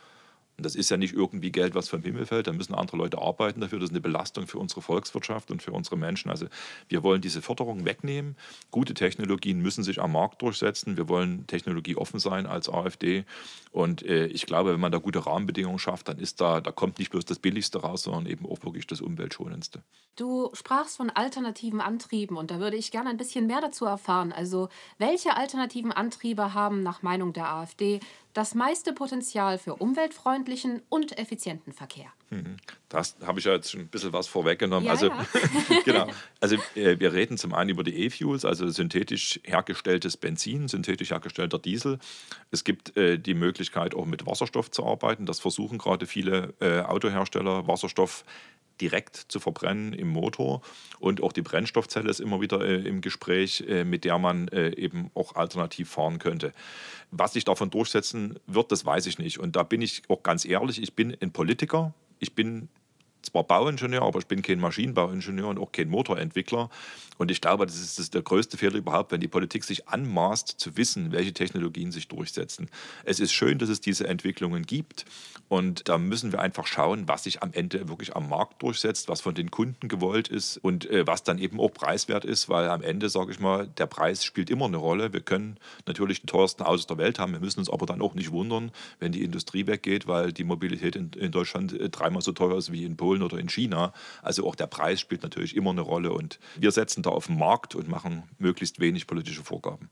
Und 0.59 0.67
das 0.67 0.75
ist 0.75 0.91
ja 0.91 0.97
nicht 0.97 1.15
irgendwie 1.15 1.53
Geld, 1.53 1.77
was 1.77 1.89
vom 1.89 2.03
Himmel 2.03 2.27
fällt. 2.27 2.49
Da 2.49 2.53
müssen 2.53 2.75
andere 2.75 2.97
Leute 2.97 3.23
arbeiten 3.23 3.61
dafür. 3.61 3.79
Das 3.79 3.91
ist 3.91 3.93
eine 3.93 4.01
Belastung 4.01 4.49
für 4.49 4.59
unsere 4.59 4.83
Volkswirtschaft 4.83 5.53
und 5.53 5.63
für 5.63 5.71
unsere 5.71 5.97
Menschen. 5.97 6.31
Also 6.31 6.47
wir 6.89 7.05
wollen 7.05 7.23
diese 7.23 7.41
Förderung 7.41 7.85
wegnehmen. 7.85 8.37
Gute 8.73 8.93
Technologien 8.93 9.61
müssen 9.61 9.85
sich 9.85 10.01
am 10.01 10.13
Markt 10.13 10.43
durchsetzen. 10.43 10.97
Wir 10.97 11.09
wollen 11.09 11.47
technologieoffen 11.47 12.19
sein 12.19 12.47
als 12.47 12.69
AfD. 12.69 13.25
Und 13.71 14.03
äh, 14.03 14.27
ich 14.27 14.47
glaube, 14.47 14.73
wenn 14.73 14.81
man 14.81 14.91
da 14.91 14.99
gute 14.99 15.25
Rahmenbedingungen 15.25 15.79
schafft, 15.79 16.09
dann 16.09 16.19
ist 16.19 16.41
da, 16.41 16.61
da 16.61 16.73
kommt 16.73 16.99
nicht 16.99 17.13
bloß 17.13 17.25
das 17.25 17.39
Billigste 17.39 17.81
raus, 17.81 18.03
sondern 18.03 18.27
eben 18.27 18.45
auch 18.45 18.65
wirklich 18.65 18.89
das 18.89 19.01
Umweltschonendste. 19.01 19.83
Du 20.17 20.51
sprachst 20.55 20.97
von 20.97 21.11
alternativen 21.11 21.81
Antrieben 21.81 22.37
und 22.37 22.51
da 22.51 22.59
würde 22.59 22.77
ich 22.77 22.91
gerne 22.91 23.11
ein 23.11 23.17
bisschen 23.17 23.47
mehr 23.47 23.61
dazu 23.61 23.85
erfahren. 23.85 24.33
Also 24.33 24.69
welche 24.99 25.37
alternativen 25.37 25.93
Antriebe 25.93 26.55
haben 26.55 26.83
nach 26.83 27.03
Meinung 27.03 27.33
der 27.33 27.49
AfD 27.53 28.01
das 28.35 28.55
meiste 28.55 28.93
Potenzial 28.93 29.59
für 29.59 29.81
umweltfreundlichen 30.49 30.83
und 30.89 31.19
effizienten 31.19 31.73
Verkehr. 31.73 32.11
Mhm. 32.31 32.57
Das 32.89 33.17
habe 33.25 33.39
ich 33.39 33.47
ja 33.47 33.53
jetzt 33.53 33.71
schon 33.71 33.81
ein 33.81 33.89
bisschen 33.89 34.13
was 34.13 34.27
vorweggenommen. 34.27 34.87
Ja, 34.87 34.93
also, 34.93 35.07
ja. 35.07 35.27
genau. 35.85 36.09
also 36.41 36.57
äh, 36.75 36.99
wir 36.99 37.13
reden 37.13 37.39
zum 37.39 37.55
einen 37.55 37.71
über 37.71 37.85
die 37.85 38.05
E-Fuels, 38.05 38.45
also 38.45 38.69
synthetisch 38.69 39.41
hergestelltes 39.45 40.17
Benzin, 40.17 40.69
synthetisch 40.69 41.11
hergestellter 41.11 41.59
Diesel. 41.59 41.99
Es 42.51 42.65
gibt 42.65 42.97
äh, 42.97 43.19
die 43.19 43.35
Möglichkeit, 43.35 43.95
auch 43.95 44.05
mit 44.05 44.27
Wasserstoff 44.27 44.71
zu 44.71 44.85
arbeiten. 44.85 45.27
Das 45.27 45.41
versuchen 45.41 45.79
gerade 45.79 46.07
viele 46.07 46.55
äh, 46.61 46.81
Autohersteller, 46.81 47.67
Wasserstoff 47.67 48.25
direkt 48.81 49.17
zu 49.17 49.41
verbrennen 49.41 49.93
im 49.93 50.09
Motor. 50.09 50.63
Und 50.99 51.23
auch 51.23 51.33
die 51.33 51.43
Brennstoffzelle 51.43 52.09
ist 52.09 52.21
immer 52.21 52.41
wieder 52.41 52.61
äh, 52.61 52.87
im 52.87 53.01
Gespräch, 53.01 53.65
äh, 53.69 53.85
mit 53.85 54.05
der 54.05 54.19
man 54.19 54.49
äh, 54.49 54.71
eben 54.71 55.11
auch 55.15 55.35
alternativ 55.35 55.91
fahren 55.91 56.19
könnte. 56.19 56.53
Was 57.11 57.33
sich 57.33 57.45
davon 57.45 57.71
durchsetzen 57.71 58.39
wird, 58.47 58.73
das 58.73 58.85
weiß 58.85 59.07
ich 59.07 59.19
nicht. 59.19 59.39
Und 59.39 59.57
da 59.57 59.63
bin 59.63 59.83
ich 59.83 60.03
auch 60.09 60.23
ganz 60.23 60.45
ehrlich, 60.45 60.83
ich 60.83 60.95
bin 60.95 61.17
ein 61.21 61.33
Politiker. 61.33 61.95
Ich 62.19 62.35
bin 62.35 62.69
zwar 63.29 63.45
Bauingenieur, 63.45 64.03
aber 64.03 64.19
ich 64.19 64.27
bin 64.27 64.43
kein 64.43 64.61
Maschinenbauingenieur 64.61 65.49
und 65.49 65.59
auch 65.59 65.73
kein 65.73 65.89
Motorentwickler. 65.89 66.71
Und 67.19 67.31
ich 67.31 67.41
glaube, 67.41 67.67
das 67.67 67.77
ist 67.77 67.99
das 67.99 68.11
der 68.11 68.23
größte 68.23 68.57
Fehler 68.57 68.77
überhaupt, 68.77 69.13
wenn 69.13 69.21
die 69.21 69.29
Politik 69.29 69.65
sich 69.65 69.89
anmaßt 69.89 70.55
zu 70.59 70.77
wissen, 70.77 71.13
welche 71.13 71.33
Technologien 71.33 71.91
sich 71.91 72.09
durchsetzen. 72.09 72.71
Es 73.05 73.19
ist 73.21 73.33
schön, 73.33 73.59
dass 73.59 73.69
es 73.69 73.81
diese 73.81 74.07
Entwicklungen 74.07 74.65
gibt. 74.65 75.05
Und 75.49 75.89
da 75.89 75.99
müssen 75.99 76.31
wir 76.31 76.41
einfach 76.41 76.67
schauen, 76.67 77.09
was 77.09 77.25
sich 77.25 77.43
am 77.43 77.53
Ende 77.53 77.89
wirklich 77.89 78.15
am 78.15 78.29
Markt 78.29 78.63
durchsetzt, 78.63 79.09
was 79.09 79.21
von 79.21 79.35
den 79.35 79.51
Kunden 79.51 79.89
gewollt 79.89 80.29
ist 80.29 80.59
und 80.59 80.89
äh, 80.91 81.07
was 81.07 81.25
dann 81.25 81.39
eben 81.39 81.59
auch 81.59 81.73
preiswert 81.73 82.25
ist, 82.25 82.49
weil 82.49 82.69
am 82.69 82.83
Ende, 82.83 83.09
sage 83.09 83.33
ich 83.33 83.41
mal, 83.41 83.67
der 83.67 83.87
Preis 83.87 84.25
spielt 84.25 84.51
immer 84.51 84.67
eine 84.67 84.77
Rolle. 84.77 85.13
Wir 85.13 85.21
können 85.21 85.57
natürlich 85.87 86.21
die 86.21 86.27
teuersten 86.27 86.63
Autos 86.63 86.87
der 86.87 86.99
Welt 86.99 87.19
haben. 87.19 87.33
Wir 87.33 87.41
müssen 87.41 87.61
uns 87.61 87.71
aber 87.71 87.87
dann 87.87 88.03
auch 88.03 88.15
nicht 88.15 88.31
wundern, 88.31 88.71
wenn 89.01 89.11
die 89.11 89.25
Industrie 89.25 89.67
weggeht, 89.67 90.07
weil 90.07 90.33
die 90.33 90.45
Mobilität 90.45 90.95
in, 90.95 91.11
in 91.15 91.33
Deutschland 91.33 91.73
äh, 91.73 91.89
dreimal 91.89 92.23
so 92.23 92.33
teuer 92.33 92.59
ist 92.59 92.71
wie 92.71 92.85
in 92.85 92.97
Polen 92.97 93.18
oder 93.23 93.39
in 93.39 93.49
China. 93.49 93.93
Also 94.23 94.47
auch 94.47 94.55
der 94.55 94.67
Preis 94.67 95.01
spielt 95.01 95.23
natürlich 95.23 95.57
immer 95.57 95.71
eine 95.71 95.81
Rolle. 95.81 96.13
Und 96.13 96.39
wir 96.57 96.71
setzen 96.71 97.03
da 97.03 97.11
auf 97.11 97.27
den 97.27 97.39
Markt 97.39 97.75
und 97.75 97.89
machen 97.89 98.25
möglichst 98.39 98.81
wenig 98.81 99.07
politische 99.07 99.45
Vorgaben. 99.45 99.91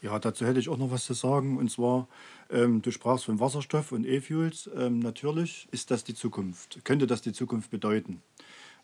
Ja, 0.00 0.18
dazu 0.18 0.46
hätte 0.46 0.60
ich 0.60 0.68
auch 0.68 0.76
noch 0.76 0.90
was 0.90 1.06
zu 1.06 1.14
sagen. 1.14 1.58
Und 1.58 1.70
zwar, 1.70 2.08
ähm, 2.50 2.82
du 2.82 2.90
sprachst 2.92 3.24
von 3.24 3.40
Wasserstoff 3.40 3.92
und 3.92 4.06
E-Fuels. 4.06 4.70
Ähm, 4.76 5.00
natürlich 5.00 5.68
ist 5.72 5.90
das 5.90 6.04
die 6.04 6.14
Zukunft, 6.14 6.84
könnte 6.84 7.06
das 7.06 7.22
die 7.22 7.32
Zukunft 7.32 7.70
bedeuten. 7.70 8.22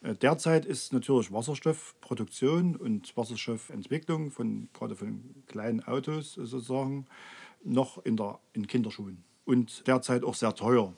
Äh, 0.02 0.14
derzeit 0.16 0.66
ist 0.66 0.92
natürlich 0.92 1.32
Wasserstoffproduktion 1.32 2.76
und 2.76 3.16
Wasserstoffentwicklung 3.16 4.30
von 4.30 4.68
gerade 4.72 4.96
von 4.96 5.22
kleinen 5.46 5.84
Autos 5.84 6.34
sozusagen 6.34 7.06
noch 7.62 8.04
in, 8.04 8.16
der, 8.16 8.38
in 8.52 8.66
Kinderschuhen 8.66 9.24
und 9.44 9.86
derzeit 9.86 10.24
auch 10.24 10.34
sehr 10.34 10.54
teuer. 10.54 10.92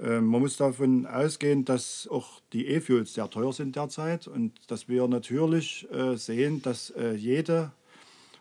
Ähm, 0.00 0.26
man 0.26 0.40
muss 0.40 0.56
davon 0.56 1.06
ausgehen, 1.06 1.64
dass 1.64 2.08
auch 2.10 2.40
die 2.52 2.66
E-Fuels 2.66 3.14
sehr 3.14 3.28
teuer 3.28 3.52
sind 3.52 3.76
derzeit 3.76 4.26
und 4.26 4.52
dass 4.70 4.88
wir 4.88 5.06
natürlich 5.08 5.86
äh, 5.92 6.16
sehen, 6.16 6.62
dass 6.62 6.90
äh, 6.90 7.12
jede 7.12 7.72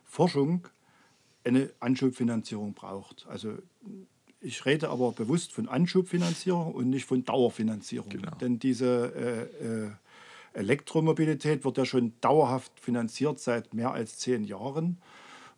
Forschung 0.05 0.67
eine 1.43 1.69
Anschubfinanzierung 1.79 2.73
braucht. 2.73 3.25
Also 3.27 3.57
ich 4.41 4.65
rede 4.65 4.89
aber 4.89 5.11
bewusst 5.11 5.53
von 5.53 5.67
Anschubfinanzierung 5.67 6.73
und 6.73 6.89
nicht 6.89 7.05
von 7.05 7.23
Dauerfinanzierung. 7.23 8.09
Genau. 8.09 8.35
Denn 8.41 8.59
diese 8.59 9.49
äh, 9.61 9.85
äh, 9.85 9.91
Elektromobilität 10.53 11.63
wird 11.63 11.77
ja 11.77 11.85
schon 11.85 12.13
dauerhaft 12.21 12.71
finanziert 12.79 13.39
seit 13.39 13.73
mehr 13.73 13.91
als 13.91 14.17
zehn 14.17 14.43
Jahren. 14.43 14.97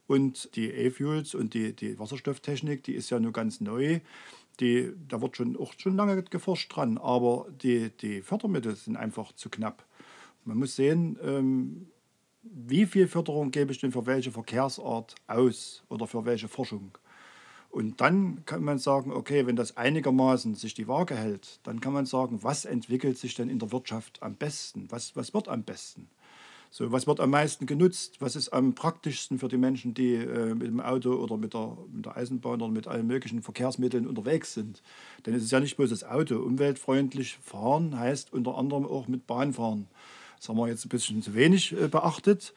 Und 0.05 0.55
die 0.55 0.69
E-Fuels 0.69 1.33
und 1.33 1.53
die, 1.53 1.73
die 1.73 1.97
Wasserstofftechnik, 1.97 2.83
die 2.83 2.93
ist 2.93 3.09
ja 3.09 3.19
nur 3.19 3.31
ganz 3.31 3.61
neu. 3.61 4.01
Die, 4.63 4.93
da 5.09 5.21
wird 5.21 5.35
schon 5.35 5.57
auch 5.57 5.73
schon 5.77 5.97
lange 5.97 6.23
geforscht 6.23 6.73
dran, 6.73 6.97
aber 6.97 7.47
die, 7.61 7.89
die 7.89 8.21
Fördermittel 8.21 8.77
sind 8.77 8.95
einfach 8.95 9.33
zu 9.33 9.49
knapp. 9.49 9.85
Man 10.45 10.57
muss 10.57 10.77
sehen, 10.77 11.19
ähm, 11.21 11.87
wie 12.43 12.85
viel 12.85 13.09
Förderung 13.09 13.51
gebe 13.51 13.73
ich 13.73 13.79
denn 13.79 13.91
für 13.91 14.05
welche 14.05 14.31
Verkehrsart 14.31 15.15
aus 15.27 15.83
oder 15.89 16.07
für 16.07 16.23
welche 16.23 16.47
Forschung. 16.47 16.97
Und 17.71 17.99
dann 17.99 18.45
kann 18.45 18.63
man 18.63 18.77
sagen, 18.77 19.11
okay, 19.11 19.45
wenn 19.47 19.57
das 19.57 19.75
einigermaßen 19.75 20.55
sich 20.55 20.73
die 20.73 20.87
Waage 20.87 21.15
hält, 21.17 21.59
dann 21.63 21.81
kann 21.81 21.91
man 21.91 22.05
sagen, 22.05 22.41
was 22.41 22.63
entwickelt 22.63 23.17
sich 23.17 23.35
denn 23.35 23.49
in 23.49 23.59
der 23.59 23.73
Wirtschaft 23.73 24.23
am 24.23 24.35
besten? 24.35 24.87
Was, 24.91 25.13
was 25.17 25.33
wird 25.33 25.49
am 25.49 25.63
besten? 25.63 26.07
So, 26.75 26.91
was 26.91 27.05
wird 27.05 27.19
am 27.19 27.29
meisten 27.29 27.67
genutzt? 27.67 28.15
Was 28.19 28.35
ist 28.35 28.49
am 28.49 28.73
praktischsten 28.73 29.37
für 29.37 29.47
die 29.47 29.57
Menschen, 29.57 29.93
die 29.93 30.15
äh, 30.15 30.55
mit 30.55 30.65
dem 30.65 30.79
Auto 30.79 31.11
oder 31.11 31.37
mit 31.37 31.53
der, 31.53 31.77
mit 31.93 32.07
der 32.07 32.17
Eisenbahn 32.17 32.63
oder 32.63 32.71
mit 32.71 32.87
allen 32.87 33.05
möglichen 33.05 33.43
Verkehrsmitteln 33.43 34.07
unterwegs 34.07 34.55
sind? 34.55 34.81
Denn 35.23 35.35
es 35.35 35.43
ist 35.43 35.51
ja 35.51 35.59
nicht 35.59 35.77
bloß 35.77 35.91
das 35.91 36.03
Auto. 36.03 36.37
Umweltfreundlich 36.37 37.37
fahren 37.43 37.99
heißt 37.99 38.33
unter 38.33 38.57
anderem 38.57 38.87
auch 38.87 39.07
mit 39.07 39.27
Bahn 39.27 39.53
fahren. 39.53 39.85
Das 40.37 40.49
haben 40.49 40.57
wir 40.57 40.67
jetzt 40.67 40.83
ein 40.83 40.89
bisschen 40.89 41.21
zu 41.21 41.35
wenig 41.35 41.73
äh, 41.73 41.89
beachtet. 41.89 42.55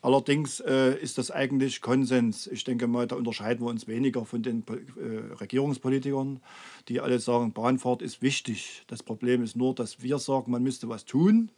Allerdings 0.00 0.60
äh, 0.60 0.98
ist 0.98 1.18
das 1.18 1.30
eigentlich 1.30 1.82
Konsens. 1.82 2.46
Ich 2.46 2.64
denke 2.64 2.86
mal, 2.86 3.06
da 3.06 3.16
unterscheiden 3.16 3.66
wir 3.66 3.68
uns 3.68 3.86
weniger 3.86 4.24
von 4.24 4.42
den 4.42 4.64
äh, 4.66 5.34
Regierungspolitikern, 5.34 6.40
die 6.88 7.00
alle 7.02 7.18
sagen, 7.18 7.52
Bahnfahrt 7.52 8.00
ist 8.00 8.22
wichtig. 8.22 8.84
Das 8.86 9.02
Problem 9.02 9.42
ist 9.42 9.56
nur, 9.56 9.74
dass 9.74 10.00
wir 10.00 10.18
sagen, 10.18 10.52
man 10.52 10.62
müsste 10.62 10.88
was 10.88 11.04
tun. 11.04 11.50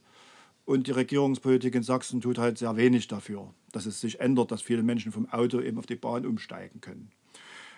Und 0.71 0.87
die 0.87 0.93
Regierungspolitik 0.93 1.75
in 1.75 1.83
Sachsen 1.83 2.21
tut 2.21 2.39
halt 2.39 2.57
sehr 2.57 2.77
wenig 2.77 3.09
dafür, 3.09 3.53
dass 3.73 3.87
es 3.87 4.01
sich 4.01 4.21
ändert, 4.21 4.53
dass 4.53 4.63
viele 4.63 4.85
Menschen 4.85 5.11
vom 5.11 5.29
Auto 5.29 5.61
eben 5.61 5.79
auf 5.79 5.87
die 5.87 5.97
Bahn 5.97 6.25
umsteigen 6.25 6.81
können. 6.81 7.11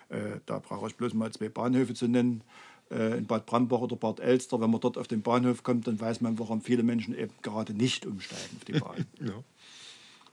Äh, 0.09 0.41
da 0.45 0.59
brauche 0.59 0.89
ich 0.89 0.95
bloß 0.95 1.15
mal 1.15 1.31
zwei 1.31 1.49
Bahnhöfe 1.49 1.95
zu 1.95 2.07
nennen 2.07 2.43
äh, 2.91 3.17
in 3.17 3.25
Bad 3.25 3.47
Brambach 3.47 3.79
oder 3.79 3.95
Bad 3.95 4.19
Elster. 4.19 4.61
Wenn 4.61 4.69
man 4.69 4.79
dort 4.79 4.99
auf 4.99 5.07
den 5.07 5.23
Bahnhof 5.23 5.63
kommt, 5.63 5.87
dann 5.87 5.99
weiß 5.99 6.21
man, 6.21 6.37
warum 6.37 6.61
viele 6.61 6.83
Menschen 6.83 7.17
eben 7.17 7.33
gerade 7.41 7.73
nicht 7.73 8.05
umsteigen 8.05 8.57
auf 8.57 8.65
die 8.65 8.73
Bahn. 8.73 9.07
ja. 9.19 9.43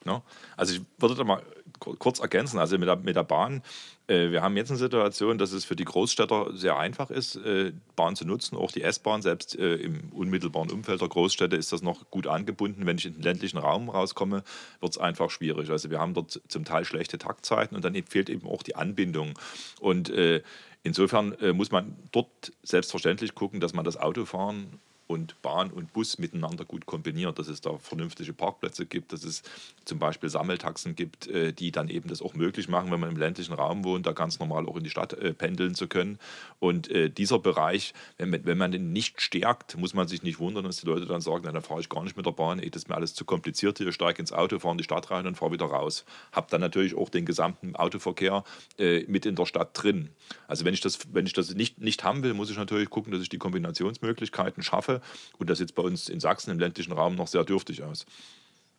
Ja, 0.07 0.23
also 0.57 0.75
ich 0.75 0.80
würde 0.99 1.14
da 1.14 1.25
mal 1.25 1.42
kurz 1.78 2.21
ergänzen, 2.21 2.59
also 2.59 2.78
mit 2.78 2.88
der, 2.88 2.97
mit 2.97 3.16
der 3.16 3.23
Bahn, 3.23 3.62
äh, 4.07 4.30
wir 4.30 4.42
haben 4.42 4.57
jetzt 4.57 4.71
eine 4.71 4.78
Situation, 4.78 5.38
dass 5.38 5.52
es 5.52 5.64
für 5.64 5.76
die 5.76 5.85
Großstädter 5.85 6.50
sehr 6.54 6.78
einfach 6.78 7.11
ist, 7.11 7.37
äh, 7.37 7.73
Bahn 7.97 8.16
zu 8.16 8.26
nutzen, 8.26 8.57
auch 8.57 8.73
die 8.73 8.83
S-Bahn, 8.83 9.23
selbst 9.23 9.57
äh, 9.59 9.76
im 9.76 10.11
unmittelbaren 10.12 10.71
Umfeld 10.71 11.00
der 11.00 11.09
Großstädte 11.09 11.57
ist 11.57 11.73
das 11.73 11.83
noch 11.83 12.11
gut 12.11 12.26
angebunden. 12.26 12.87
Wenn 12.87 12.99
ich 12.99 13.07
in 13.07 13.14
den 13.14 13.23
ländlichen 13.23 13.59
Raum 13.59 13.88
rauskomme, 13.88 14.42
wird 14.80 14.92
es 14.92 14.99
einfach 14.99 15.30
schwierig. 15.30 15.71
Also 15.71 15.90
wir 15.90 16.00
haben 16.00 16.14
dort 16.14 16.40
zum 16.49 16.64
Teil 16.64 16.85
schlechte 16.85 17.19
Taktzeiten 17.19 17.76
und 17.76 17.85
dann 17.85 17.95
fehlt 18.04 18.28
eben 18.30 18.49
auch 18.49 18.62
die 18.62 18.76
Anbindung. 18.76 19.38
Und 19.80 20.11
äh, 20.11 20.42
Insofern 20.83 21.33
äh, 21.40 21.52
muss 21.52 21.71
man 21.71 21.95
dort 22.11 22.52
selbstverständlich 22.62 23.35
gucken, 23.35 23.61
dass 23.61 23.75
man 23.75 23.85
das 23.85 23.99
Autofahren 23.99 24.80
und 25.11 25.43
Bahn 25.43 25.73
und 25.73 25.93
Bus 25.93 26.19
miteinander 26.19 26.64
gut 26.64 26.87
kombiniert, 26.87 27.37
dass 27.40 27.49
es 27.49 27.61
da 27.61 27.76
vernünftige 27.79 28.33
Parkplätze 28.33 28.87
gibt, 28.87 29.12
dass 29.12 29.25
es 29.25 29.43
zum 29.85 29.99
Beispiel 29.99 30.29
Sammeltaxen 30.29 30.95
gibt, 30.95 31.26
äh, 31.26 31.52
die 31.52 31.73
dann 31.73 31.88
eben 31.88 32.09
das 32.09 32.23
auch 32.23 32.35
möglich 32.35 32.69
machen, 32.69 32.93
wenn 32.93 33.00
man 33.00 33.11
im 33.11 33.17
ländlichen 33.17 33.52
Raum 33.55 33.83
wohnt, 33.83 34.07
da 34.07 34.12
ganz 34.12 34.38
normal 34.38 34.67
auch 34.67 34.76
in 34.76 34.85
die 34.85 34.90
Stadt 34.90 35.14
äh, 35.14 35.35
pendeln 35.35 35.75
zu 35.75 35.88
können. 35.88 36.21
Und 36.61 36.88
äh, 36.93 37.11
dieser 37.11 37.40
Bereich, 37.40 37.93
wenn, 38.19 38.57
man 38.57 38.71
den 38.71 38.93
nicht 38.93 39.21
stärkt, 39.21 39.76
muss 39.76 39.95
man 39.95 40.07
sich 40.07 40.23
nicht 40.23 40.38
wundern, 40.38 40.62
dass 40.62 40.76
die 40.76 40.87
Leute 40.87 41.07
dann 41.07 41.21
sagen, 41.21 41.43
dann 41.43 41.61
fahre 41.61 41.81
ich 41.81 41.88
gar 41.88 42.05
nicht 42.05 42.17
mit 42.17 42.25
der 42.25 42.31
Bahn, 42.31 42.59
das 42.59 42.83
ist 42.83 42.88
mir 42.88 42.95
alles 42.95 43.12
zu 43.12 43.25
kompliziert 43.25 43.79
hier, 43.79 43.88
ich 43.88 43.95
steige 43.97 44.21
ins 44.21 44.33
Auto, 44.33 44.61
fahre 44.61 44.75
in 44.75 44.79
die 44.79 44.85
Stadt 44.85 45.11
rein 45.11 45.26
und 45.26 45.35
fahre 45.35 45.50
wieder 45.50 45.67
raus. 45.67 46.05
Habe 46.31 46.47
dann 46.50 46.61
natürlich 46.61 46.95
auch 46.95 47.09
den 47.09 47.26
gesamten 47.26 47.75
Autoverkehr 47.75 48.45
mit 48.79 49.26
in 49.26 49.35
der 49.35 49.47
Stadt 49.47 49.71
drin. 49.73 50.11
Also 50.47 50.64
wenn 50.64 50.75
ich 50.75 50.81
das, 50.81 51.00
wenn 51.12 51.26
ich 51.26 51.33
das 51.33 51.55
nicht, 51.55 51.81
nicht 51.81 52.05
haben 52.05 52.23
will, 52.23 52.35
muss 52.35 52.50
ich 52.50 52.57
natürlich 52.57 52.90
gucken, 52.90 53.12
dass 53.12 53.23
ich 53.23 53.29
die 53.29 53.38
Kombinationsmöglichkeiten 53.38 54.62
schaffe 54.62 55.00
und 55.38 55.50
das 55.50 55.59
sieht 55.59 55.75
bei 55.75 55.83
uns 55.83 56.09
in 56.09 56.21
Sachsen 56.21 56.50
im 56.50 56.59
ländlichen 56.59 56.92
Raum 56.92 57.16
noch 57.16 57.28
sehr 57.28 57.45
dürftig 57.45 57.83
aus. 57.83 58.07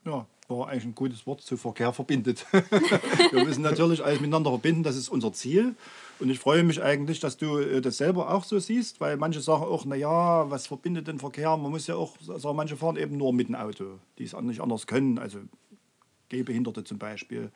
Ja, 0.06 0.26
war 0.48 0.70
eigentlich 0.70 0.86
ein 0.86 0.96
gutes 0.96 1.26
Wort 1.26 1.42
zu 1.42 1.58
Verkehr 1.58 1.94
verbindet. 1.94 2.46
wir 3.32 3.44
müssen 3.46 3.62
natürlich 3.62 4.04
alles 4.04 4.20
miteinander 4.20 4.50
verbinden, 4.50 4.84
das 4.84 4.96
ist 4.96 5.10
unser 5.10 5.32
Ziel. 5.34 5.76
Und 6.20 6.30
ich 6.30 6.40
freue 6.40 6.64
mich 6.64 6.82
eigentlich, 6.82 7.20
dass 7.20 7.38
du 7.38 7.58
äh, 7.58 7.82
das 7.82 7.98
selber 7.98 8.34
auch 8.34 8.44
so 8.44 8.60
siehst, 8.60 9.00
weil 9.00 9.18
manche 9.18 9.42
sagen 9.42 9.64
auch, 9.64 9.86
naja, 9.86 10.50
was 10.50 10.68
verbindet 10.68 11.08
den 11.08 11.20
Verkehr? 11.20 11.56
Man 11.58 11.72
muss 11.72 11.88
ja 11.88 11.96
auch 11.96 12.16
sagen, 12.20 12.56
manche 12.56 12.78
fahren 12.78 12.98
eben 12.98 13.18
nur 13.18 13.34
mit 13.34 13.48
dem 13.48 13.56
Auto, 13.56 14.00
die 14.18 14.24
es 14.26 14.34
nicht 14.42 14.62
anders 14.62 14.88
können, 14.88 15.18
also 15.18 15.40
Gehbehinderte 16.30 16.84
zum 16.84 16.98
Beispiel. 16.98 17.52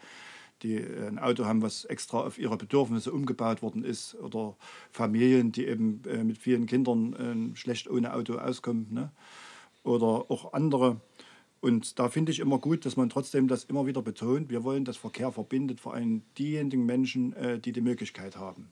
Die 0.64 0.78
ein 0.78 1.20
Auto 1.20 1.46
haben, 1.46 1.62
was 1.62 1.86
extra 1.86 2.22
auf 2.22 2.38
ihre 2.38 2.58
Bedürfnisse 2.58 3.12
umgebaut 3.12 3.62
worden 3.62 3.84
ist. 3.84 4.16
Oder 4.16 4.56
Familien, 4.92 5.52
die 5.52 5.66
eben 5.68 6.02
äh, 6.06 6.24
mit 6.24 6.38
vielen 6.38 6.66
Kindern 6.66 7.54
äh, 7.54 7.56
schlecht 7.56 7.90
ohne 7.90 8.14
Auto 8.14 8.38
auskommen. 8.38 8.88
Ne? 8.92 9.12
Oder 9.84 10.26
auch 10.30 10.54
andere. 10.54 11.02
Und 11.62 12.00
da 12.00 12.10
finde 12.10 12.32
ich 12.32 12.40
immer 12.40 12.60
gut, 12.60 12.86
dass 12.86 12.96
man 12.96 13.10
trotzdem 13.10 13.48
das 13.48 13.64
immer 13.64 13.86
wieder 13.86 14.02
betont. 14.02 14.50
Wir 14.50 14.64
wollen, 14.64 14.86
dass 14.86 14.98
Verkehr 14.98 15.32
verbindet, 15.32 15.80
vor 15.80 15.94
allem 15.94 16.22
diejenigen 16.38 16.86
Menschen, 16.86 17.34
äh, 17.34 17.60
die 17.60 17.72
die 17.72 17.82
Möglichkeit 17.82 18.38
haben. 18.38 18.72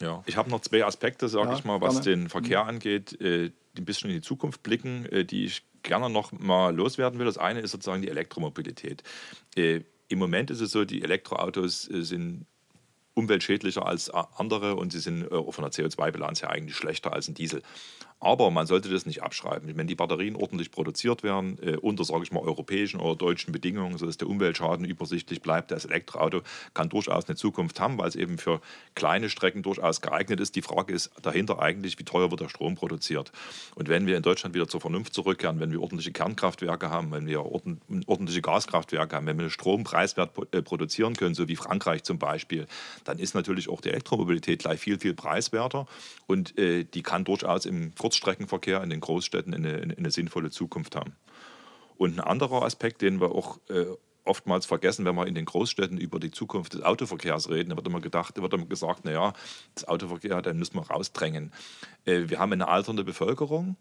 Ja, 0.00 0.22
ich 0.26 0.36
habe 0.36 0.50
noch 0.50 0.60
zwei 0.60 0.84
Aspekte, 0.84 1.28
sage 1.28 1.50
ja, 1.50 1.58
ich 1.58 1.64
mal, 1.64 1.80
was 1.80 2.02
gerne. 2.02 2.22
den 2.22 2.28
Verkehr 2.28 2.62
mhm. 2.62 2.68
angeht, 2.70 3.20
äh, 3.20 3.50
die 3.76 3.82
ein 3.82 3.84
bisschen 3.84 4.10
in 4.10 4.16
die 4.16 4.22
Zukunft 4.22 4.62
blicken, 4.62 5.06
äh, 5.06 5.24
die 5.24 5.44
ich 5.44 5.62
gerne 5.82 6.10
noch 6.10 6.32
mal 6.32 6.74
loswerden 6.74 7.18
will. 7.18 7.26
Das 7.26 7.38
eine 7.38 7.60
ist 7.60 7.70
sozusagen 7.70 8.02
die 8.02 8.08
Elektromobilität. 8.08 9.02
Äh, 9.56 9.80
Im 10.12 10.18
Moment 10.18 10.50
ist 10.50 10.60
es 10.60 10.72
so, 10.72 10.84
die 10.84 11.02
Elektroautos 11.02 11.90
äh, 11.90 12.02
sind 12.02 12.44
umweltschädlicher 13.14 13.86
als 13.86 14.10
andere 14.10 14.76
und 14.76 14.92
sie 14.92 15.00
sind 15.00 15.22
äh, 15.24 15.28
von 15.50 15.64
der 15.64 15.72
CO2-Bilanz 15.72 16.42
her 16.42 16.50
eigentlich 16.50 16.76
schlechter 16.76 17.14
als 17.14 17.28
ein 17.28 17.34
Diesel. 17.34 17.62
Aber 18.22 18.52
man 18.52 18.68
sollte 18.68 18.88
das 18.88 19.04
nicht 19.04 19.20
abschreiben. 19.20 19.76
Wenn 19.76 19.88
die 19.88 19.96
Batterien 19.96 20.36
ordentlich 20.36 20.70
produziert 20.70 21.24
werden, 21.24 21.58
äh, 21.60 21.76
unter, 21.76 22.04
sage 22.04 22.22
ich 22.22 22.30
mal, 22.30 22.38
europäischen 22.38 23.00
oder 23.00 23.16
deutschen 23.16 23.50
Bedingungen, 23.50 23.98
sodass 23.98 24.16
der 24.16 24.28
Umweltschaden 24.28 24.86
übersichtlich 24.86 25.42
bleibt, 25.42 25.72
das 25.72 25.86
Elektroauto 25.86 26.42
kann 26.72 26.88
durchaus 26.88 27.26
eine 27.26 27.34
Zukunft 27.34 27.80
haben, 27.80 27.98
weil 27.98 28.06
es 28.06 28.14
eben 28.14 28.38
für 28.38 28.60
kleine 28.94 29.28
Strecken 29.28 29.64
durchaus 29.64 30.00
geeignet 30.00 30.38
ist. 30.38 30.54
Die 30.54 30.62
Frage 30.62 30.94
ist 30.94 31.10
dahinter 31.20 31.60
eigentlich, 31.60 31.98
wie 31.98 32.04
teuer 32.04 32.30
wird 32.30 32.42
der 32.42 32.48
Strom 32.48 32.76
produziert? 32.76 33.32
Und 33.74 33.88
wenn 33.88 34.06
wir 34.06 34.16
in 34.16 34.22
Deutschland 34.22 34.54
wieder 34.54 34.68
zur 34.68 34.80
Vernunft 34.80 35.14
zurückkehren, 35.14 35.58
wenn 35.58 35.72
wir 35.72 35.82
ordentliche 35.82 36.12
Kernkraftwerke 36.12 36.90
haben, 36.90 37.10
wenn 37.10 37.26
wir 37.26 37.44
ordentliche 37.44 38.40
Gaskraftwerke 38.40 39.16
haben, 39.16 39.26
wenn 39.26 39.40
wir 39.40 39.50
Strom 39.50 39.82
preiswert 39.82 40.30
äh, 40.52 40.62
produzieren 40.62 41.16
können, 41.16 41.34
so 41.34 41.48
wie 41.48 41.56
Frankreich 41.56 42.04
zum 42.04 42.20
Beispiel, 42.20 42.68
dann 43.02 43.18
ist 43.18 43.34
natürlich 43.34 43.68
auch 43.68 43.80
die 43.80 43.88
Elektromobilität 43.88 44.60
gleich 44.60 44.78
viel, 44.78 45.00
viel 45.00 45.14
preiswerter 45.14 45.88
und 46.28 46.56
äh, 46.56 46.84
die 46.84 47.02
kann 47.02 47.24
durchaus 47.24 47.66
im 47.66 47.92
Kurz 47.96 48.11
Kurzstreckenverkehr 48.12 48.82
in 48.82 48.90
den 48.90 49.00
Großstädten 49.00 49.54
eine, 49.54 49.94
eine 49.96 50.10
sinnvolle 50.10 50.50
Zukunft 50.50 50.96
haben. 50.96 51.16
Und 51.96 52.18
ein 52.18 52.20
anderer 52.20 52.62
Aspekt, 52.62 53.00
den 53.00 53.20
wir 53.20 53.32
auch 53.32 53.58
äh, 53.70 53.86
oftmals 54.24 54.66
vergessen, 54.66 55.04
wenn 55.04 55.14
wir 55.14 55.26
in 55.26 55.34
den 55.34 55.46
Großstädten 55.46 55.96
über 55.98 56.20
die 56.20 56.30
Zukunft 56.30 56.74
des 56.74 56.82
Autoverkehrs 56.82 57.48
reden, 57.48 57.70
da 57.70 57.76
wird 57.76 57.86
immer 57.86 58.00
gedacht, 58.00 58.40
wird 58.40 58.52
immer 58.52 58.66
gesagt, 58.66 59.04
naja, 59.04 59.32
das 59.74 59.88
Autoverkehr, 59.88 60.42
den 60.42 60.58
müssen 60.58 60.74
wir 60.74 60.82
rausdrängen. 60.82 61.52
Äh, 62.04 62.24
wir 62.26 62.38
haben 62.38 62.52
eine 62.52 62.68
alternde 62.68 63.02
Bevölkerung, 63.02 63.76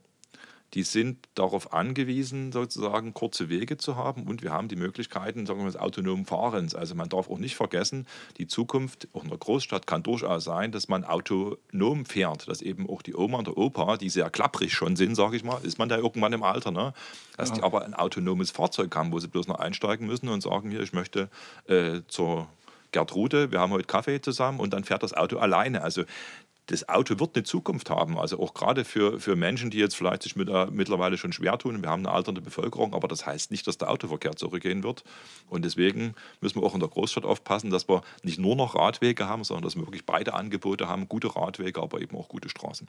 die 0.74 0.84
sind 0.84 1.28
darauf 1.36 1.74
angewiesen, 1.74 2.52
sozusagen 2.52 3.14
kurze 3.14 3.50
Wege 3.50 3.78
zu 3.78 3.96
haben 3.96 4.24
und 4.24 4.42
wir 4.42 4.52
haben 4.52 4.68
die 4.68 4.76
Möglichkeiten 4.76 5.46
sagen 5.46 5.60
wir, 5.60 5.66
des 5.66 5.78
autonomen 5.78 6.26
Fahrens. 6.26 6.76
Also 6.76 6.96
man 6.96 7.10
darf 7.10 7.30
auch 7.30 7.38
nicht 7.38 7.56
vergessen, 7.56 8.08
die 8.38 8.48
Zukunft 8.48 9.10
auch 9.14 9.24
in 9.24 9.30
der 9.30 9.38
Großstadt 9.38 9.86
kann 9.86 10.04
durchaus 10.04 10.46
sein, 10.46 10.72
dass 10.72 10.88
man 10.88 11.04
autonom 11.04 12.06
fährt, 12.06 12.48
dass 12.48 12.62
eben 12.62 12.90
auch 12.90 13.02
die 13.02 13.16
Oma 13.16 13.40
und 13.40 13.48
der 13.48 13.58
Opa, 13.58 13.98
die 13.98 14.10
sehr 14.10 14.30
klapprig 14.30 14.74
schon 14.74 14.96
sind, 14.96 15.16
sage 15.16 15.36
ich 15.36 15.44
mal, 15.44 15.60
ist 15.64 15.78
man 15.78 15.90
da 15.90 15.98
irgendwann 15.98 16.34
im 16.34 16.44
Alter, 16.44 16.72
ne? 16.72 16.94
dass 17.36 17.50
ja. 17.50 17.56
die 17.56 17.64
aber 17.64 17.84
ein 17.84 17.94
autonomes 17.94 18.52
Fahrzeug 18.52 18.96
haben, 18.96 19.12
wo 19.12 19.20
sie 19.20 19.28
bloß 19.28 19.48
noch 19.48 19.60
einsteigen 19.60 20.08
müssen 20.08 20.30
und 20.30 20.42
sagen, 20.42 20.72
hier, 20.72 20.82
ich 20.82 20.94
möchte 20.94 21.30
äh, 21.68 22.02
zur 22.08 22.48
Gertrude, 22.92 23.52
wir 23.52 23.60
haben 23.60 23.72
heute 23.72 23.86
Kaffee 23.86 24.22
zusammen 24.22 24.60
und 24.60 24.74
dann 24.74 24.84
fährt 24.84 25.04
das 25.04 25.14
Auto 25.14 25.38
alleine. 25.38 25.82
Also 25.82 26.04
das 26.72 26.88
Auto 26.88 27.20
wird 27.20 27.36
eine 27.36 27.44
Zukunft 27.44 27.90
haben. 27.90 28.18
Also 28.18 28.40
auch 28.40 28.54
gerade 28.54 28.86
für, 28.86 29.20
für 29.20 29.36
Menschen, 29.36 29.70
die 29.72 29.78
jetzt 29.78 29.96
vielleicht 29.96 30.24
sich 30.24 30.38
mit, 30.38 30.48
äh, 30.48 30.68
mittlerweile 30.72 31.18
schon 31.18 31.34
schwer 31.34 31.58
tun. 31.58 31.84
Wir 31.84 31.90
haben 31.90 32.06
eine 32.06 32.16
alternde 32.16 32.40
Bevölkerung, 32.40 32.94
aber 32.94 33.10
das 33.10 33.26
heißt 33.26 33.52
nicht, 33.52 33.68
dass 33.68 33.78
der 33.78 33.90
Autoverkehr 33.90 34.38
zurückgehen 34.38 34.82
wird. 34.82 35.04
Und 35.50 35.66
deswegen 35.66 36.16
müssen 36.40 36.62
wir 36.62 36.66
auch 36.66 36.74
in 36.74 36.80
der 36.80 36.90
Großstadt 36.90 37.26
aufpassen, 37.26 37.72
dass 37.72 37.90
wir 37.90 38.02
nicht 38.24 38.40
nur 38.40 38.56
noch 38.56 38.76
Radwege 38.76 39.28
haben, 39.28 39.44
sondern 39.44 39.64
dass 39.64 39.76
wir 39.76 39.86
wirklich 39.86 40.06
beide 40.06 40.34
Angebote 40.34 40.88
haben. 40.88 41.10
Gute 41.10 41.36
Radwege, 41.36 41.82
aber 41.82 42.02
eben 42.02 42.16
auch 42.16 42.30
gute 42.30 42.48
Straßen. 42.48 42.88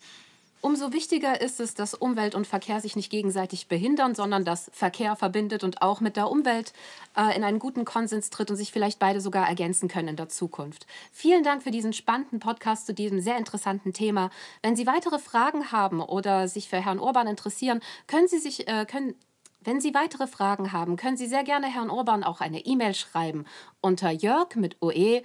Umso 0.64 0.92
wichtiger 0.92 1.40
ist 1.40 1.58
es, 1.58 1.74
dass 1.74 1.92
Umwelt 1.92 2.36
und 2.36 2.46
Verkehr 2.46 2.80
sich 2.80 2.94
nicht 2.94 3.10
gegenseitig 3.10 3.66
behindern, 3.66 4.14
sondern 4.14 4.44
dass 4.44 4.70
Verkehr 4.72 5.16
verbindet 5.16 5.64
und 5.64 5.82
auch 5.82 6.00
mit 6.00 6.16
der 6.16 6.30
Umwelt 6.30 6.72
äh, 7.16 7.36
in 7.36 7.42
einen 7.42 7.58
guten 7.58 7.84
Konsens 7.84 8.30
tritt 8.30 8.48
und 8.48 8.56
sich 8.56 8.70
vielleicht 8.70 9.00
beide 9.00 9.20
sogar 9.20 9.48
ergänzen 9.48 9.88
können 9.88 10.06
in 10.06 10.16
der 10.16 10.28
Zukunft. 10.28 10.86
Vielen 11.10 11.42
Dank 11.42 11.64
für 11.64 11.72
diesen 11.72 11.92
spannenden 11.92 12.38
Podcast 12.38 12.86
zu 12.86 12.94
diesem 12.94 13.20
sehr 13.20 13.38
interessanten 13.38 13.92
Thema. 13.92 14.30
Wenn 14.62 14.76
Sie 14.76 14.86
weitere 14.86 15.18
Fragen 15.18 15.72
haben 15.72 16.00
oder 16.00 16.46
sich 16.46 16.68
für 16.68 16.76
Herrn 16.76 17.00
Urban 17.00 17.26
interessieren, 17.26 17.80
können 18.06 18.28
Sie 18.28 18.38
sich 18.38 18.68
äh, 18.68 18.86
können 18.86 19.16
wenn 19.64 19.80
Sie 19.80 19.94
weitere 19.94 20.26
Fragen 20.26 20.72
haben, 20.72 20.96
können 20.96 21.16
Sie 21.16 21.28
sehr 21.28 21.44
gerne 21.44 21.68
Herrn 21.68 21.88
Urban 21.90 22.24
auch 22.24 22.40
eine 22.40 22.66
E-Mail 22.66 22.94
schreiben 22.94 23.44
unter 23.80 24.10
jörg 24.10 24.56
mit 24.56 24.76
oe.urban.slt.sachsen.de 24.80 25.22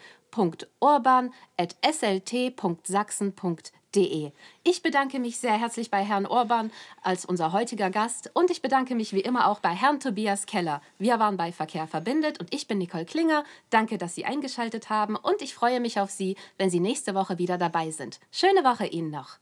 www.ftf.de. 3.97 4.31
Ich 4.63 4.83
bedanke 4.83 5.19
mich 5.19 5.37
sehr 5.39 5.59
herzlich 5.59 5.89
bei 5.89 6.03
Herrn 6.03 6.25
Orban 6.25 6.71
als 7.01 7.25
unser 7.25 7.51
heutiger 7.51 7.89
Gast 7.89 8.29
und 8.33 8.51
ich 8.51 8.61
bedanke 8.61 8.95
mich 8.95 9.13
wie 9.13 9.21
immer 9.21 9.47
auch 9.47 9.59
bei 9.59 9.69
Herrn 9.69 9.99
Tobias 9.99 10.45
Keller. 10.45 10.81
Wir 10.99 11.19
waren 11.19 11.37
bei 11.37 11.51
Verkehr 11.51 11.87
verbindet 11.87 12.39
und 12.39 12.53
ich 12.53 12.67
bin 12.67 12.77
Nicole 12.77 13.05
Klinger. 13.05 13.43
Danke, 13.69 13.97
dass 13.97 14.13
Sie 14.15 14.25
eingeschaltet 14.25 14.89
haben 14.89 15.15
und 15.15 15.41
ich 15.41 15.55
freue 15.55 15.79
mich 15.79 15.99
auf 15.99 16.11
Sie, 16.11 16.35
wenn 16.57 16.69
Sie 16.69 16.79
nächste 16.79 17.15
Woche 17.15 17.37
wieder 17.37 17.57
dabei 17.57 17.91
sind. 17.91 18.19
Schöne 18.31 18.63
Woche 18.63 18.85
Ihnen 18.85 19.09
noch. 19.09 19.39